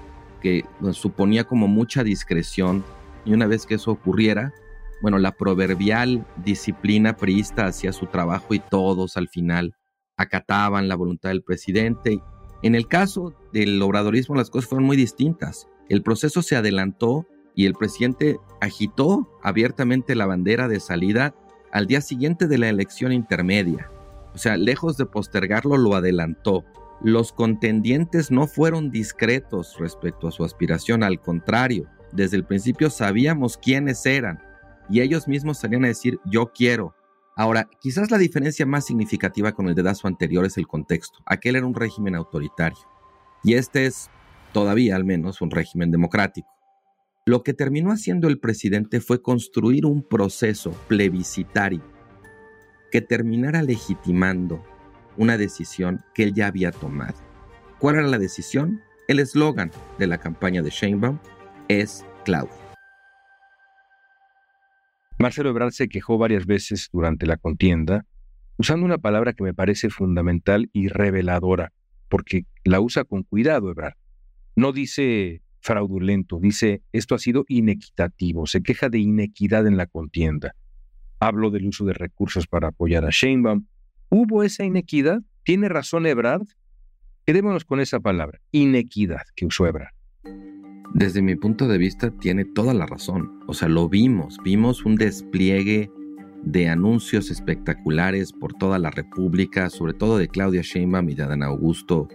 que 0.43 0.65
suponía 0.93 1.45
como 1.45 1.69
mucha 1.69 2.05
discreción 2.05 2.85
Y 3.25 3.33
una 3.33 3.47
vez 3.47 3.67
que 3.67 3.77
eso 3.77 3.93
ocurriera, 3.93 4.53
bueno, 5.01 5.19
la 5.19 5.33
proverbial 5.33 6.27
disciplina 6.45 7.17
priista 7.17 7.67
hacía 7.67 7.93
su 7.93 8.07
trabajo 8.07 8.55
y 8.55 8.59
todos 8.59 9.17
al 9.17 9.29
final 9.29 9.75
acataban 10.17 10.89
la 10.89 10.97
voluntad 10.97 11.31
del 11.31 11.43
presidente. 11.43 12.21
En 12.63 12.75
el 12.75 12.87
caso 12.89 13.35
del 13.53 13.81
obradorismo 13.81 14.35
las 14.35 14.51
cosas 14.51 14.69
fueron 14.69 14.87
muy 14.87 14.97
distintas. 14.97 15.69
El 15.89 16.03
proceso 16.03 16.43
se 16.43 16.57
adelantó 16.57 17.27
y 17.55 17.67
el 17.67 17.75
presidente 17.75 18.39
agitó 18.61 19.29
abiertamente 19.43 20.15
la 20.15 20.27
bandera 20.27 20.69
de 20.69 20.81
salida 20.81 21.35
al 21.73 21.87
día 21.87 22.01
siguiente 22.01 22.47
de 22.47 22.59
la 22.59 22.69
elección 22.69 23.13
intermedia. 23.13 23.91
O 24.35 24.39
sea, 24.39 24.57
lejos 24.57 24.97
de 24.97 25.07
postergarlo, 25.07 25.77
lo 25.77 25.95
adelantó. 25.95 26.65
Los 27.05 27.33
contendientes 27.33 28.31
no 28.31 28.47
fueron 28.47 28.91
discretos 28.91 29.77
respecto 29.79 30.29
a 30.29 30.31
su 30.31 30.45
aspiración, 30.45 31.03
al 31.03 31.21
contrario, 31.21 31.89
desde 32.13 32.37
el 32.37 32.45
principio 32.45 32.91
sabíamos 32.91 33.57
quiénes 33.57 34.07
eran 34.07 34.41
y 34.89 35.01
ellos 35.01 35.27
mismos 35.27 35.59
salían 35.59 35.85
a 35.85 35.89
decir 35.89 36.21
yo 36.25 36.53
quiero. 36.53 36.95
Ahora, 37.35 37.69
quizás 37.81 38.13
la 38.13 38.19
diferencia 38.19 38.67
más 38.67 38.85
significativa 38.85 39.51
con 39.51 39.69
el 39.69 39.75
dedazo 39.75 40.07
anterior 40.07 40.45
es 40.45 40.59
el 40.59 40.69
contexto. 40.69 41.19
Aquel 41.27 41.57
era 41.57 41.67
un 41.67 41.75
régimen 41.75 42.15
autoritario 42.15 42.79
y 43.43 43.55
este 43.55 43.87
es 43.87 44.09
todavía 44.53 44.95
al 44.95 45.05
menos 45.05 45.41
un 45.41 45.51
régimen 45.51 45.91
democrático. 45.91 46.49
Lo 47.27 47.43
que 47.43 47.53
terminó 47.53 47.91
haciendo 47.91 48.29
el 48.29 48.39
presidente 48.39 49.01
fue 49.01 49.23
construir 49.23 49.87
un 49.87 50.07
proceso 50.07 50.71
plebiscitario 50.87 51.83
que 52.93 53.01
terminara 53.01 53.63
legitimando 53.63 54.63
una 55.17 55.37
decisión 55.39 56.05
que 56.15 56.25
él 56.25 56.35
ya 56.35 56.47
había 56.47 56.71
tomado. 56.71 57.15
¿Cuál 57.79 57.97
era 57.97 58.07
la 58.07 58.19
decisión? 58.19 58.81
El 59.09 59.19
eslogan 59.19 59.71
de 59.99 60.07
la 60.07 60.19
campaña 60.19 60.63
de 60.63 60.71
Sheinbaum 60.71 61.19
es 61.69 62.05
Claudia. 62.25 62.55
Marcelo 65.19 65.51
Ebrard 65.51 65.73
se 65.73 65.89
quejó 65.89 66.19
varias 66.19 66.47
veces 66.47 66.89
durante 66.93 67.27
la 67.27 67.37
contienda 67.37 68.05
usando 68.57 68.87
una 68.87 68.99
palabra 68.99 69.33
que 69.33 69.43
me 69.43 69.55
parece 69.55 69.91
fundamental 69.91 70.71
y 70.73 70.89
reveladora, 70.89 71.73
porque 72.09 72.47
la 72.65 72.81
usa 72.81 73.05
con 73.05 73.23
cuidado 73.25 73.71
Ebrard. 73.71 73.95
No 74.55 74.73
dice 74.73 75.43
fraudulento, 75.61 76.39
dice 76.41 76.83
esto 76.93 77.15
ha 77.15 77.19
sido 77.19 77.45
inequitativo, 77.49 78.47
se 78.47 78.63
queja 78.63 78.89
de 78.89 78.99
inequidad 78.99 79.67
en 79.67 79.77
la 79.77 79.87
contienda. 79.87 80.55
Hablo 81.21 81.51
del 81.51 81.67
uso 81.67 81.85
de 81.85 81.93
recursos 81.93 82.47
para 82.47 82.69
apoyar 82.69 83.05
a 83.05 83.11
Sheinbaum. 83.11 83.67
¿Hubo 84.15 84.43
esa 84.43 84.63
inequidad? 84.63 85.23
¿Tiene 85.43 85.71
razón 85.71 86.05
Ebrard? 86.05 86.43
Quedémonos 87.25 87.65
con 87.65 87.81
esa 87.81 87.99
palabra, 87.99 88.43
inequidad 88.51 89.23
que 89.35 89.47
usó 89.47 89.67
Ebrard. 89.67 89.95
Desde 90.93 91.23
mi 91.23 91.35
punto 91.35 91.67
de 91.67 91.79
vista 91.79 92.11
tiene 92.11 92.45
toda 92.45 92.75
la 92.75 92.85
razón. 92.85 93.41
O 93.47 93.55
sea, 93.55 93.69
lo 93.69 93.89
vimos, 93.89 94.37
vimos 94.45 94.85
un 94.85 94.97
despliegue 94.97 95.91
de 96.43 96.69
anuncios 96.69 97.31
espectaculares 97.31 98.35
por 98.35 98.53
toda 98.53 98.79
la 98.79 98.91
República, 98.91 99.71
sobre 99.71 99.95
todo 99.95 100.19
de 100.19 100.29
Claudia 100.29 100.61
Sheinbaum 100.61 101.09
y 101.09 101.15
de 101.15 101.23
Adán 101.23 101.43
Augusto 101.43 102.07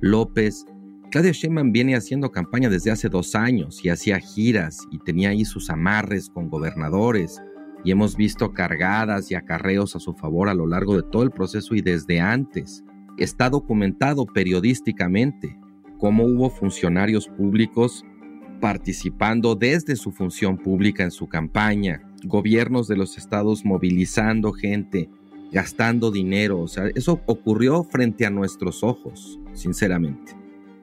López, 0.00 0.64
Claudia 1.10 1.32
Sheinbaum 1.32 1.72
viene 1.72 1.96
haciendo 1.96 2.30
campaña 2.30 2.68
desde 2.68 2.92
hace 2.92 3.08
dos 3.08 3.34
años 3.34 3.84
y 3.84 3.88
hacía 3.88 4.20
giras 4.20 4.86
y 4.92 5.00
tenía 5.00 5.30
ahí 5.30 5.44
sus 5.44 5.68
amarres 5.68 6.30
con 6.30 6.48
gobernadores 6.48 7.42
y 7.84 7.90
hemos 7.90 8.16
visto 8.16 8.52
cargadas 8.52 9.30
y 9.30 9.34
acarreos 9.34 9.96
a 9.96 10.00
su 10.00 10.12
favor 10.14 10.48
a 10.48 10.54
lo 10.54 10.66
largo 10.66 10.96
de 10.96 11.02
todo 11.02 11.22
el 11.22 11.30
proceso 11.30 11.74
y 11.74 11.80
desde 11.80 12.20
antes. 12.20 12.84
Está 13.16 13.50
documentado 13.50 14.26
periodísticamente 14.26 15.58
cómo 15.98 16.24
hubo 16.24 16.50
funcionarios 16.50 17.28
públicos 17.28 18.04
participando 18.60 19.54
desde 19.54 19.96
su 19.96 20.12
función 20.12 20.58
pública 20.58 21.02
en 21.02 21.10
su 21.10 21.28
campaña, 21.28 22.02
gobiernos 22.24 22.88
de 22.88 22.96
los 22.96 23.16
estados 23.16 23.64
movilizando 23.64 24.52
gente, 24.52 25.08
gastando 25.50 26.10
dinero, 26.10 26.60
o 26.60 26.68
sea, 26.68 26.88
eso 26.94 27.22
ocurrió 27.26 27.82
frente 27.84 28.26
a 28.26 28.30
nuestros 28.30 28.84
ojos, 28.84 29.40
sinceramente. 29.52 30.36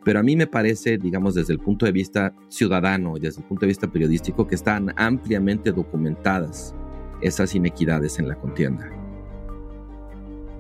Pero 0.04 0.20
a 0.20 0.24
mí 0.24 0.36
me 0.36 0.48
parece, 0.48 0.98
digamos, 0.98 1.36
desde 1.36 1.54
el 1.54 1.60
punto 1.60 1.86
de 1.86 1.92
vista 1.92 2.34
ciudadano 2.48 3.18
y 3.18 3.20
desde 3.20 3.42
el 3.42 3.48
punto 3.48 3.62
de 3.62 3.68
vista 3.68 3.92
periodístico, 3.92 4.48
que 4.48 4.56
están 4.56 4.94
ampliamente 4.96 5.72
documentadas 5.72 6.74
esas 7.21 7.55
inequidades 7.55 8.19
en 8.19 8.27
la 8.27 8.36
contienda. 8.36 8.89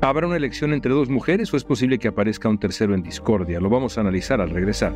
¿Habrá 0.01 0.27
una 0.27 0.37
elección 0.37 0.73
entre 0.73 0.93
dos 0.93 1.09
mujeres 1.09 1.53
o 1.53 1.57
es 1.57 1.63
posible 1.63 1.97
que 1.97 2.07
aparezca 2.07 2.49
un 2.49 2.59
tercero 2.59 2.93
en 2.93 3.01
discordia? 3.01 3.59
Lo 3.59 3.69
vamos 3.69 3.97
a 3.97 4.01
analizar 4.01 4.41
al 4.41 4.51
regresar. 4.51 4.93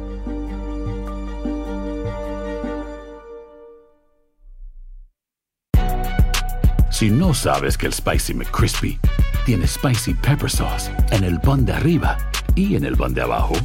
Si 6.91 7.09
no 7.09 7.33
sabes 7.33 7.77
que 7.77 7.87
el 7.87 7.93
Spicy 7.93 8.35
McCrispy 8.35 8.99
tiene 9.45 9.65
Spicy 9.65 10.13
Pepper 10.13 10.51
Sauce 10.51 10.91
en 11.11 11.23
el 11.23 11.39
pan 11.39 11.65
de 11.65 11.73
arriba 11.73 12.17
y 12.53 12.75
en 12.75 12.85
el 12.85 12.95
pan 12.95 13.15
de 13.15 13.21
abajo, 13.21 13.55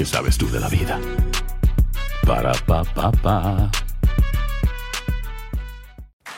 ¿Qué 0.00 0.06
sabes 0.06 0.38
tú 0.38 0.50
de 0.50 0.58
la 0.58 0.68
vida? 0.70 0.98
Para 2.26 2.52
pa 2.66 2.82
pa 2.84 3.12
pa. 3.12 3.70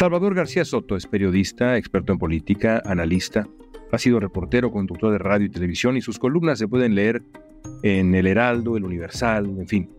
Salvador 0.00 0.34
García 0.34 0.64
Soto 0.64 0.96
es 0.96 1.06
periodista, 1.06 1.76
experto 1.76 2.14
en 2.14 2.18
política, 2.18 2.80
analista. 2.86 3.46
Ha 3.92 3.98
sido 3.98 4.18
reportero, 4.18 4.72
conductor 4.72 5.12
de 5.12 5.18
radio 5.18 5.44
y 5.44 5.50
televisión 5.50 5.94
y 5.98 6.00
sus 6.00 6.18
columnas 6.18 6.58
se 6.58 6.66
pueden 6.66 6.94
leer 6.94 7.22
en 7.82 8.14
El 8.14 8.26
Heraldo, 8.26 8.78
El 8.78 8.84
Universal, 8.84 9.44
en 9.44 9.68
fin. 9.68 9.90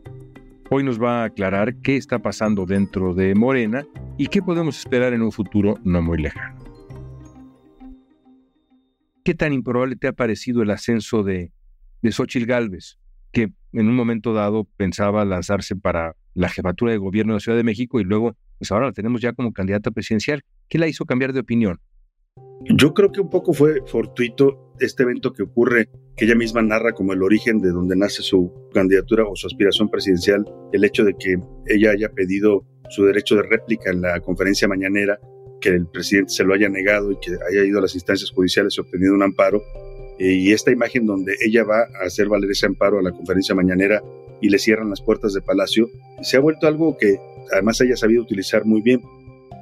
Hoy 0.71 0.83
nos 0.83 0.99
va 0.99 1.21
a 1.21 1.25
aclarar 1.25 1.75
qué 1.83 1.97
está 1.97 2.17
pasando 2.17 2.65
dentro 2.65 3.13
de 3.13 3.35
Morena 3.35 3.85
y 4.17 4.25
qué 4.25 4.41
podemos 4.41 4.79
esperar 4.79 5.13
en 5.13 5.21
un 5.21 5.31
futuro 5.31 5.77
no 5.83 6.01
muy 6.01 6.17
lejano. 6.17 6.57
¿Qué 9.23 9.35
tan 9.35 9.53
improbable 9.53 9.97
te 9.97 10.07
ha 10.07 10.13
parecido 10.13 10.63
el 10.63 10.71
ascenso 10.71 11.21
de, 11.21 11.51
de 12.01 12.11
Xochitl 12.11 12.47
Gálvez, 12.47 12.97
que 13.31 13.53
en 13.71 13.87
un 13.87 13.95
momento 13.95 14.33
dado 14.33 14.63
pensaba 14.77 15.23
lanzarse 15.25 15.75
para 15.75 16.15
la 16.33 16.49
jefatura 16.49 16.91
de 16.91 16.97
gobierno 16.97 17.33
de 17.33 17.35
la 17.35 17.41
Ciudad 17.41 17.57
de 17.59 17.63
México 17.63 17.99
y 17.99 18.03
luego 18.03 18.35
pues 18.61 18.71
ahora 18.71 18.85
la 18.85 18.91
tenemos 18.91 19.21
ya 19.21 19.33
como 19.33 19.53
candidata 19.53 19.89
presidencial. 19.89 20.43
¿Qué 20.69 20.77
la 20.77 20.87
hizo 20.87 21.03
cambiar 21.05 21.33
de 21.33 21.39
opinión? 21.39 21.79
Yo 22.69 22.93
creo 22.93 23.11
que 23.11 23.19
un 23.19 23.31
poco 23.31 23.53
fue 23.53 23.81
fortuito 23.87 24.75
este 24.79 25.01
evento 25.01 25.33
que 25.33 25.41
ocurre, 25.41 25.89
que 26.15 26.25
ella 26.25 26.35
misma 26.35 26.61
narra 26.61 26.91
como 26.91 27.11
el 27.13 27.23
origen 27.23 27.57
de 27.57 27.71
donde 27.71 27.95
nace 27.95 28.21
su 28.21 28.53
candidatura 28.71 29.23
o 29.25 29.35
su 29.35 29.47
aspiración 29.47 29.89
presidencial, 29.89 30.45
el 30.73 30.83
hecho 30.83 31.03
de 31.03 31.15
que 31.17 31.39
ella 31.65 31.89
haya 31.89 32.09
pedido 32.09 32.63
su 32.91 33.03
derecho 33.03 33.35
de 33.37 33.41
réplica 33.41 33.89
en 33.89 34.01
la 34.01 34.19
conferencia 34.19 34.67
mañanera, 34.67 35.19
que 35.59 35.69
el 35.69 35.87
presidente 35.87 36.31
se 36.31 36.43
lo 36.43 36.53
haya 36.53 36.69
negado 36.69 37.11
y 37.11 37.17
que 37.19 37.31
haya 37.49 37.65
ido 37.65 37.79
a 37.79 37.81
las 37.81 37.95
instancias 37.95 38.29
judiciales 38.29 38.75
y 38.77 38.81
obtenido 38.81 39.15
un 39.15 39.23
amparo. 39.23 39.59
Eh, 40.19 40.33
y 40.33 40.51
esta 40.51 40.69
imagen 40.69 41.07
donde 41.07 41.33
ella 41.43 41.63
va 41.63 41.79
a 41.99 42.05
hacer 42.05 42.29
valer 42.29 42.51
ese 42.51 42.67
amparo 42.67 42.99
a 42.99 43.01
la 43.01 43.11
conferencia 43.11 43.55
mañanera 43.55 44.03
y 44.39 44.49
le 44.49 44.59
cierran 44.59 44.91
las 44.91 45.01
puertas 45.01 45.33
de 45.33 45.41
Palacio, 45.41 45.89
se 46.21 46.37
ha 46.37 46.39
vuelto 46.39 46.67
algo 46.67 46.95
que 46.95 47.17
además 47.51 47.79
ella 47.81 47.93
ha 47.93 47.97
sabido 47.97 48.21
utilizar 48.21 48.65
muy 48.65 48.81
bien. 48.81 49.01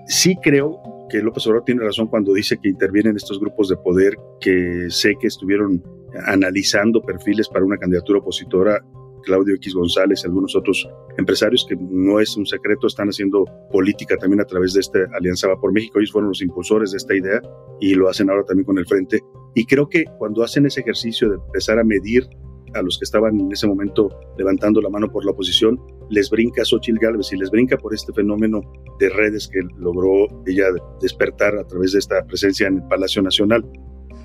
Sí 0.07 0.35
creo 0.41 0.81
que 1.09 1.21
López 1.21 1.45
Obrador 1.47 1.65
tiene 1.65 1.83
razón 1.83 2.07
cuando 2.07 2.33
dice 2.33 2.57
que 2.61 2.69
intervienen 2.69 3.15
estos 3.15 3.39
grupos 3.39 3.69
de 3.69 3.77
poder 3.77 4.15
que 4.39 4.87
sé 4.89 5.15
que 5.19 5.27
estuvieron 5.27 5.83
analizando 6.25 7.01
perfiles 7.01 7.47
para 7.49 7.65
una 7.65 7.77
candidatura 7.77 8.19
opositora, 8.19 8.79
Claudio 9.23 9.55
X 9.55 9.73
González 9.73 10.21
y 10.23 10.27
algunos 10.27 10.55
otros 10.55 10.87
empresarios 11.17 11.65
que 11.67 11.75
no 11.75 12.19
es 12.19 12.35
un 12.37 12.45
secreto, 12.45 12.87
están 12.87 13.09
haciendo 13.09 13.45
política 13.71 14.15
también 14.17 14.41
a 14.41 14.45
través 14.45 14.73
de 14.73 14.79
esta 14.79 14.99
Alianza 15.13 15.47
Va 15.47 15.59
por 15.59 15.73
México. 15.73 15.99
Ellos 15.99 16.11
fueron 16.11 16.29
los 16.29 16.41
impulsores 16.41 16.91
de 16.91 16.97
esta 16.97 17.15
idea 17.15 17.41
y 17.79 17.95
lo 17.95 18.09
hacen 18.09 18.29
ahora 18.29 18.43
también 18.43 18.65
con 18.65 18.77
el 18.77 18.85
Frente. 18.85 19.19
Y 19.55 19.65
creo 19.65 19.89
que 19.89 20.05
cuando 20.17 20.43
hacen 20.43 20.65
ese 20.65 20.81
ejercicio 20.81 21.29
de 21.29 21.35
empezar 21.35 21.79
a 21.79 21.83
medir 21.83 22.27
a 22.73 22.81
los 22.81 22.97
que 22.97 23.05
estaban 23.05 23.39
en 23.39 23.51
ese 23.51 23.67
momento 23.67 24.09
levantando 24.37 24.81
la 24.81 24.89
mano 24.89 25.11
por 25.11 25.25
la 25.25 25.31
oposición, 25.31 25.79
les 26.09 26.29
brinca 26.29 26.63
Xochitl 26.65 26.99
Gálvez 26.99 27.31
y 27.33 27.37
les 27.37 27.49
brinca 27.51 27.77
por 27.77 27.93
este 27.93 28.13
fenómeno 28.13 28.61
de 28.99 29.09
redes 29.09 29.47
que 29.47 29.59
logró 29.77 30.27
ella 30.45 30.65
despertar 31.01 31.57
a 31.57 31.65
través 31.65 31.93
de 31.93 31.99
esta 31.99 32.23
presencia 32.25 32.67
en 32.67 32.77
el 32.77 32.83
Palacio 32.83 33.21
Nacional. 33.21 33.63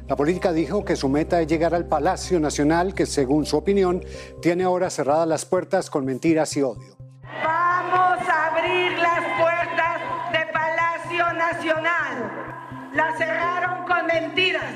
La 0.06 0.16
política 0.16 0.52
dijo 0.52 0.84
que 0.84 0.96
su 0.96 1.08
meta 1.08 1.40
es 1.40 1.46
llegar 1.46 1.74
al 1.74 1.88
Palacio 1.88 2.38
Nacional, 2.38 2.94
que 2.94 3.06
según 3.06 3.46
su 3.46 3.56
opinión 3.56 4.02
tiene 4.42 4.64
ahora 4.64 4.90
cerradas 4.90 5.26
las 5.26 5.46
puertas 5.46 5.88
con 5.88 6.04
mentiras 6.04 6.54
y 6.58 6.62
odio. 6.62 6.94
Vamos 7.22 8.28
a 8.28 8.46
abrir 8.48 8.98
las 8.98 9.24
puertas 9.40 10.00
de 10.32 10.52
Palacio 10.52 11.32
Nacional. 11.32 12.90
La 12.94 13.16
cerraron 13.16 13.86
con 13.86 14.06
mentiras, 14.06 14.74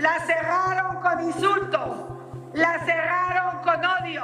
la 0.00 0.18
cerraron 0.26 1.00
con 1.00 1.26
insultos, 1.28 2.15
la 2.56 2.84
cerraron 2.84 3.62
con 3.62 3.84
odio. 3.84 4.22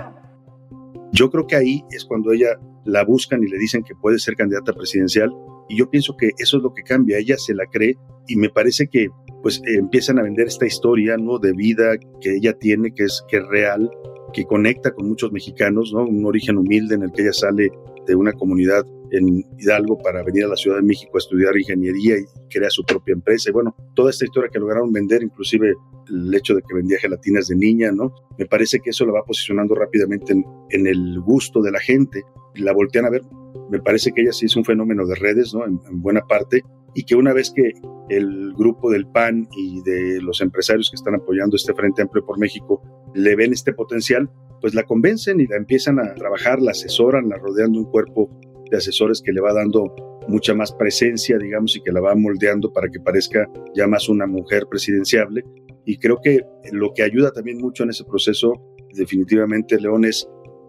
Yo 1.13 1.31
creo 1.31 1.47
que 1.47 1.57
ahí 1.57 1.85
es 1.91 2.05
cuando 2.05 2.33
ella 2.33 2.59
la 2.85 3.05
buscan 3.05 3.43
y 3.43 3.47
le 3.47 3.59
dicen 3.59 3.85
que 3.85 3.95
puede 3.95 4.19
ser 4.19 4.35
candidata 4.35 4.73
presidencial 4.73 5.31
y 5.69 5.79
yo 5.79 5.91
pienso 5.91 6.17
que 6.17 6.31
eso 6.39 6.57
es 6.57 6.63
lo 6.63 6.73
que 6.73 6.83
cambia, 6.83 7.19
ella 7.19 7.37
se 7.37 7.55
la 7.55 7.67
cree 7.67 7.97
y 8.27 8.37
me 8.37 8.49
parece 8.49 8.89
que 8.89 9.09
pues 9.43 9.61
empiezan 9.67 10.19
a 10.19 10.23
vender 10.23 10.47
esta 10.47 10.67
historia, 10.67 11.17
¿no? 11.17 11.39
De 11.39 11.53
vida 11.53 11.97
que 12.21 12.37
ella 12.37 12.53
tiene, 12.55 12.93
que 12.95 13.05
es, 13.05 13.25
que 13.29 13.39
es 13.39 13.47
real, 13.49 13.91
que 14.33 14.45
conecta 14.45 14.93
con 14.93 15.09
muchos 15.09 15.33
mexicanos, 15.33 15.93
¿no? 15.93 16.05
Un 16.05 16.25
origen 16.25 16.59
humilde 16.59 16.95
en 16.95 17.03
el 17.03 17.13
que 17.13 17.23
ella 17.23 17.33
sale 17.33 17.71
de 18.07 18.15
una 18.15 18.33
comunidad 18.33 18.85
en 19.13 19.45
Hidalgo 19.59 19.99
para 19.99 20.23
venir 20.23 20.45
a 20.45 20.49
la 20.49 20.57
Ciudad 20.57 20.79
de 20.79 20.83
México 20.83 21.13
a 21.15 21.19
estudiar 21.19 21.57
ingeniería 21.57 22.17
y 22.17 22.25
crea 22.51 22.71
su 22.71 22.83
propia 22.83 23.13
empresa. 23.13 23.51
Y 23.51 23.53
bueno, 23.53 23.77
toda 23.95 24.11
esta 24.11 24.25
historia 24.25 24.51
que 24.51 24.59
lograron 24.59 24.91
vender, 24.91 25.23
inclusive 25.23 25.75
el 26.09 26.35
hecho 26.35 26.55
de 26.55 26.63
que 26.63 26.75
vendía 26.75 26.99
gelatinas 26.99 27.49
de 27.49 27.57
niña, 27.57 27.93
¿no? 27.93 28.15
Me 28.39 28.47
parece 28.47 28.81
que 28.81 28.91
eso 28.91 29.05
la 29.05 29.13
va 29.13 29.25
posicionando 29.25 29.75
rápidamente 29.75 30.33
en, 30.33 30.87
el 30.87 31.21
gusto 31.21 31.61
de 31.61 31.71
la 31.71 31.81
gente. 31.81 32.23
La 32.55 32.73
voltean 32.73 33.05
a 33.05 33.11
ver. 33.11 33.23
Me 33.71 33.81
parece 33.81 34.13
que 34.13 34.23
ella 34.23 34.33
sí 34.33 34.47
es 34.47 34.57
un 34.57 34.65
fenómeno 34.65 35.07
de 35.07 35.15
redes, 35.15 35.55
¿no? 35.55 35.67
En, 35.67 35.79
en 35.89 36.01
buena 36.01 36.23
parte. 36.23 36.63
Y 36.95 37.05
que 37.05 37.15
una 37.15 37.35
vez 37.35 37.53
que 37.55 37.73
el 38.09 38.55
grupo 38.55 38.91
del 38.91 39.07
PAN 39.07 39.47
y 39.57 39.83
de 39.83 40.21
los 40.23 40.41
empresarios 40.41 40.91
que 40.91 40.97
están 40.97 41.15
apoyando 41.15 41.57
este 41.57 41.75
Frente 41.75 42.03
Amplio 42.03 42.25
por 42.25 42.39
México 42.39 42.83
le 43.15 43.37
ven 43.37 43.53
este 43.53 43.73
potencial, 43.73 44.31
pues 44.61 44.75
la 44.75 44.85
convencen 44.85 45.41
y 45.41 45.47
la 45.47 45.57
empiezan 45.57 45.99
a 45.99 46.15
trabajar, 46.15 46.61
la 46.63 46.71
asesoran, 46.71 47.29
la 47.29 47.37
rodean 47.37 47.73
de 47.73 47.79
un 47.79 47.85
cuerpo 47.85 48.31
de 48.73 48.79
asesores 48.79 49.21
que 49.23 49.33
le 49.33 49.41
va 49.43 49.53
dando 49.53 49.95
mucha 50.27 50.55
más 50.55 50.73
presencia, 50.73 51.37
digamos, 51.37 51.77
y 51.77 51.83
que 51.83 51.93
la 51.93 52.01
va 52.01 52.15
moldeando 52.15 52.73
para 52.73 52.89
que 52.89 52.99
parezca 52.99 53.47
ya 53.75 53.87
más 53.87 54.09
una 54.09 54.27
mujer 54.27 54.67
presidenciable. 54.67 55.45
Y 55.85 55.99
creo 55.99 56.21
que 56.23 56.41
lo 56.73 56.95
que 56.95 57.03
ayuda 57.03 57.33
también 57.33 57.59
mucho 57.59 57.83
en 57.83 57.91
ese 57.91 58.05
proceso, 58.05 58.55
definitivamente, 58.95 59.79
León, 59.79 60.07
es, 60.07 60.27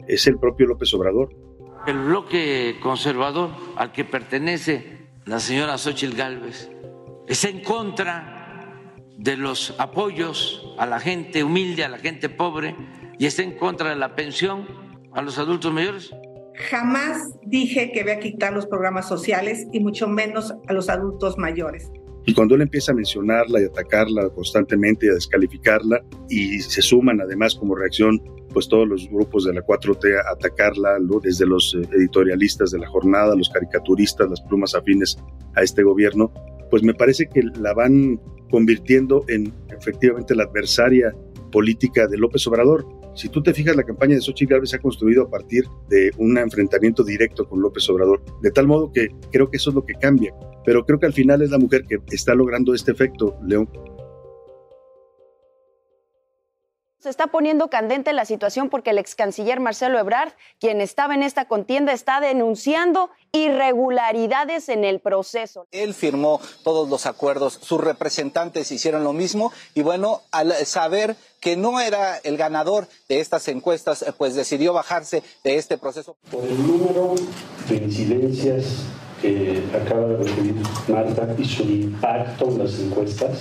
es 0.07 0.27
el 0.27 0.37
propio 0.37 0.67
López 0.67 0.93
Obrador. 0.93 1.29
El 1.87 1.97
bloque 1.99 2.75
conservador 2.81 3.51
al 3.77 3.93
que 3.93 4.03
pertenece 4.03 5.07
la 5.25 5.39
señora 5.39 5.77
Xochitl 5.77 6.17
Gálvez 6.17 6.69
está 7.27 7.47
en 7.47 7.61
contra 7.61 8.81
de 9.17 9.37
los 9.37 9.75
apoyos 9.77 10.73
a 10.77 10.85
la 10.85 10.99
gente 10.99 11.43
humilde, 11.43 11.85
a 11.85 11.89
la 11.89 11.99
gente 11.99 12.27
pobre, 12.27 12.75
y 13.17 13.27
está 13.27 13.43
en 13.43 13.57
contra 13.57 13.91
de 13.91 13.95
la 13.95 14.15
pensión 14.15 14.67
a 15.13 15.21
los 15.21 15.37
adultos 15.37 15.71
mayores. 15.71 16.13
Jamás 16.55 17.33
dije 17.45 17.91
que 17.91 18.03
voy 18.03 18.11
a 18.11 18.19
quitar 18.19 18.53
los 18.53 18.67
programas 18.67 19.07
sociales 19.07 19.67
y 19.71 19.79
mucho 19.79 20.07
menos 20.07 20.53
a 20.67 20.73
los 20.73 20.89
adultos 20.89 21.37
mayores. 21.37 21.91
Y 22.25 22.33
cuando 22.33 22.55
él 22.55 22.61
empieza 22.61 22.93
a 22.93 22.95
mencionarla 22.95 23.61
y 23.61 23.65
atacarla 23.65 24.29
constantemente 24.29 25.07
y 25.07 25.09
a 25.09 25.13
descalificarla, 25.13 26.01
y 26.29 26.59
se 26.59 26.81
suman 26.81 27.19
además 27.19 27.55
como 27.55 27.75
reacción 27.75 28.21
pues 28.53 28.69
todos 28.69 28.87
los 28.87 29.09
grupos 29.09 29.45
de 29.45 29.53
la 29.53 29.61
4T 29.65 30.15
a 30.15 30.31
atacarla, 30.31 30.97
desde 31.21 31.45
los 31.45 31.75
editorialistas 31.91 32.71
de 32.71 32.79
la 32.79 32.87
jornada, 32.87 33.35
los 33.35 33.49
caricaturistas, 33.49 34.29
las 34.29 34.41
plumas 34.41 34.75
afines 34.75 35.17
a 35.55 35.63
este 35.63 35.83
gobierno, 35.83 36.31
pues 36.69 36.83
me 36.83 36.93
parece 36.93 37.27
que 37.27 37.41
la 37.59 37.73
van 37.73 38.21
convirtiendo 38.49 39.25
en 39.27 39.51
efectivamente 39.75 40.35
la 40.35 40.43
adversaria 40.43 41.13
política 41.51 42.07
de 42.07 42.17
López 42.17 42.45
Obrador. 42.47 42.85
Si 43.15 43.29
tú 43.29 43.43
te 43.43 43.53
fijas, 43.53 43.75
la 43.75 43.83
campaña 43.83 44.15
de 44.15 44.21
Xochitl 44.21 44.53
Gálvez 44.53 44.71
se 44.71 44.77
ha 44.77 44.79
construido 44.79 45.23
a 45.23 45.29
partir 45.29 45.65
de 45.89 46.11
un 46.17 46.37
enfrentamiento 46.37 47.03
directo 47.03 47.47
con 47.47 47.61
López 47.61 47.87
Obrador, 47.89 48.23
de 48.41 48.51
tal 48.51 48.67
modo 48.67 48.91
que 48.91 49.09
creo 49.31 49.49
que 49.49 49.57
eso 49.57 49.69
es 49.69 49.75
lo 49.75 49.85
que 49.85 49.93
cambia. 49.93 50.33
Pero 50.65 50.85
creo 50.85 50.99
que 50.99 51.05
al 51.05 51.13
final 51.13 51.41
es 51.41 51.51
la 51.51 51.59
mujer 51.59 51.83
que 51.85 51.99
está 52.09 52.33
logrando 52.33 52.73
este 52.73 52.91
efecto, 52.91 53.37
León. 53.45 53.69
Se 57.03 57.09
está 57.09 57.27
poniendo 57.27 57.69
candente 57.69 58.13
la 58.13 58.23
situación 58.23 58.69
porque 58.69 58.91
el 58.91 58.97
ex 58.97 59.13
canciller 59.13 59.59
Marcelo 59.59 59.99
Ebrard, 59.99 60.31
quien 60.57 60.79
estaba 60.79 61.13
en 61.13 61.21
esta 61.21 61.49
contienda, 61.49 61.91
está 61.91 62.21
denunciando 62.21 63.09
irregularidades 63.33 64.69
en 64.69 64.85
el 64.85 65.01
proceso. 65.01 65.67
Él 65.71 65.93
firmó 65.93 66.39
todos 66.63 66.87
los 66.87 67.05
acuerdos, 67.05 67.59
sus 67.61 67.81
representantes 67.81 68.71
hicieron 68.71 69.03
lo 69.03 69.11
mismo 69.11 69.51
y 69.73 69.81
bueno, 69.81 70.21
al 70.31 70.53
saber 70.65 71.17
que 71.41 71.57
no 71.57 71.81
era 71.81 72.19
el 72.19 72.37
ganador 72.37 72.87
de 73.09 73.19
estas 73.19 73.49
encuestas, 73.49 74.05
pues 74.17 74.35
decidió 74.35 74.71
bajarse 74.71 75.23
de 75.43 75.57
este 75.57 75.77
proceso. 75.77 76.15
Por 76.31 76.45
el 76.45 76.65
número 76.65 77.15
de 77.67 77.75
incidencias 77.75 78.85
que 79.21 79.61
acaba 79.75 80.07
de 80.07 80.17
referir 80.23 80.55
Marta 80.87 81.35
y 81.37 81.43
su 81.43 81.63
impacto 81.63 82.45
en 82.45 82.59
las 82.59 82.79
encuestas, 82.79 83.39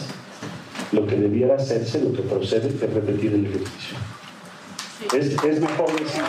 lo 0.93 1.07
que 1.07 1.17
debiera 1.17 1.57
hacerse, 1.57 2.03
lo 2.03 2.13
que 2.13 2.23
procede, 2.23 2.69
es 2.69 2.81
repetir 2.81 3.33
el 3.33 3.47
ejercicio. 3.47 3.97
Es, 5.15 5.45
es 5.45 5.61
mejor 5.61 5.91
decir. 5.99 6.23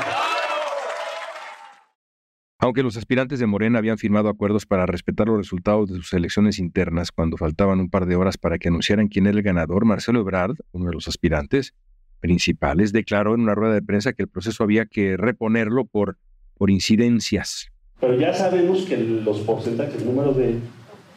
Aunque 2.59 2.81
los 2.81 2.95
aspirantes 2.95 3.39
de 3.39 3.45
Morena 3.45 3.79
habían 3.79 3.97
firmado 3.97 4.29
acuerdos 4.29 4.65
para 4.65 4.85
respetar 4.85 5.27
los 5.27 5.37
resultados 5.37 5.89
de 5.89 5.97
sus 5.97 6.13
elecciones 6.13 6.59
internas 6.59 7.11
cuando 7.11 7.35
faltaban 7.35 7.81
un 7.81 7.89
par 7.89 8.05
de 8.05 8.15
horas 8.15 8.37
para 8.37 8.57
que 8.57 8.69
anunciaran 8.69 9.09
quién 9.09 9.27
era 9.27 9.35
el 9.35 9.43
ganador, 9.43 9.83
Marcelo 9.83 10.21
Ebrard, 10.21 10.55
uno 10.71 10.85
de 10.85 10.93
los 10.93 11.09
aspirantes 11.09 11.73
principales, 12.21 12.93
declaró 12.93 13.35
en 13.35 13.41
una 13.41 13.53
rueda 13.53 13.73
de 13.73 13.81
prensa 13.81 14.13
que 14.13 14.23
el 14.23 14.29
proceso 14.29 14.63
había 14.63 14.85
que 14.85 15.17
reponerlo 15.17 15.83
por, 15.83 16.17
por 16.57 16.69
incidencias. 16.69 17.67
Pero 17.99 18.17
ya 18.17 18.33
sabemos 18.33 18.83
que 18.85 18.95
los 18.95 19.41
porcentajes, 19.41 20.01
el 20.01 20.05
número 20.05 20.33
de 20.33 20.55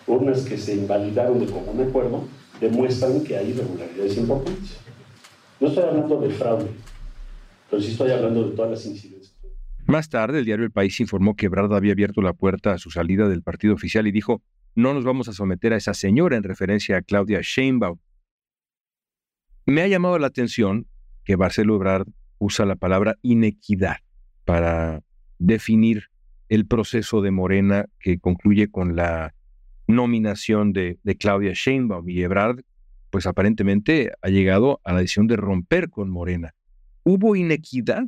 urnas 0.08 0.40
que 0.40 0.58
se 0.58 0.74
invalidaron 0.74 1.38
de 1.38 1.46
común 1.46 1.80
acuerdo, 1.88 2.26
demuestran 2.60 3.22
que 3.22 3.36
hay 3.36 3.50
irregularidades 3.50 4.16
importantes. 4.16 4.78
No 5.60 5.68
estoy 5.68 5.84
hablando 5.84 6.20
de 6.20 6.30
fraude, 6.30 6.70
pero 7.70 7.82
sí 7.82 7.92
estoy 7.92 8.10
hablando 8.10 8.48
de 8.48 8.56
todas 8.56 8.70
las 8.70 8.86
incidencias. 8.86 9.34
Más 9.86 10.08
tarde, 10.08 10.40
el 10.40 10.44
diario 10.44 10.64
El 10.64 10.72
País 10.72 10.98
informó 11.00 11.36
que 11.36 11.46
Ebrard 11.46 11.72
había 11.72 11.92
abierto 11.92 12.20
la 12.20 12.32
puerta 12.32 12.72
a 12.72 12.78
su 12.78 12.90
salida 12.90 13.28
del 13.28 13.42
partido 13.42 13.74
oficial 13.74 14.06
y 14.06 14.12
dijo, 14.12 14.42
no 14.74 14.92
nos 14.92 15.04
vamos 15.04 15.28
a 15.28 15.32
someter 15.32 15.72
a 15.72 15.76
esa 15.76 15.94
señora 15.94 16.36
en 16.36 16.42
referencia 16.42 16.96
a 16.96 17.02
Claudia 17.02 17.40
Sheinbaum. 17.42 17.98
Me 19.64 19.82
ha 19.82 19.88
llamado 19.88 20.18
la 20.18 20.26
atención 20.26 20.86
que 21.24 21.36
Marcelo 21.36 21.76
Ebrard 21.76 22.08
usa 22.38 22.66
la 22.66 22.76
palabra 22.76 23.16
inequidad 23.22 23.96
para 24.44 25.02
definir 25.38 26.04
el 26.48 26.66
proceso 26.66 27.22
de 27.22 27.30
Morena 27.30 27.86
que 27.98 28.18
concluye 28.18 28.68
con 28.70 28.96
la 28.96 29.34
nominación 29.86 30.72
de, 30.72 30.98
de, 31.02 31.16
Claudia 31.16 31.52
Sheinbaum 31.54 32.08
y 32.08 32.22
Ebrard, 32.22 32.60
pues 33.10 33.26
aparentemente 33.26 34.12
ha 34.20 34.28
llegado 34.28 34.80
a 34.84 34.92
la 34.92 35.00
decisión 35.00 35.26
de 35.26 35.36
romper 35.36 35.90
con 35.90 36.10
Morena. 36.10 36.54
¿Hubo 37.04 37.36
inequidad? 37.36 38.04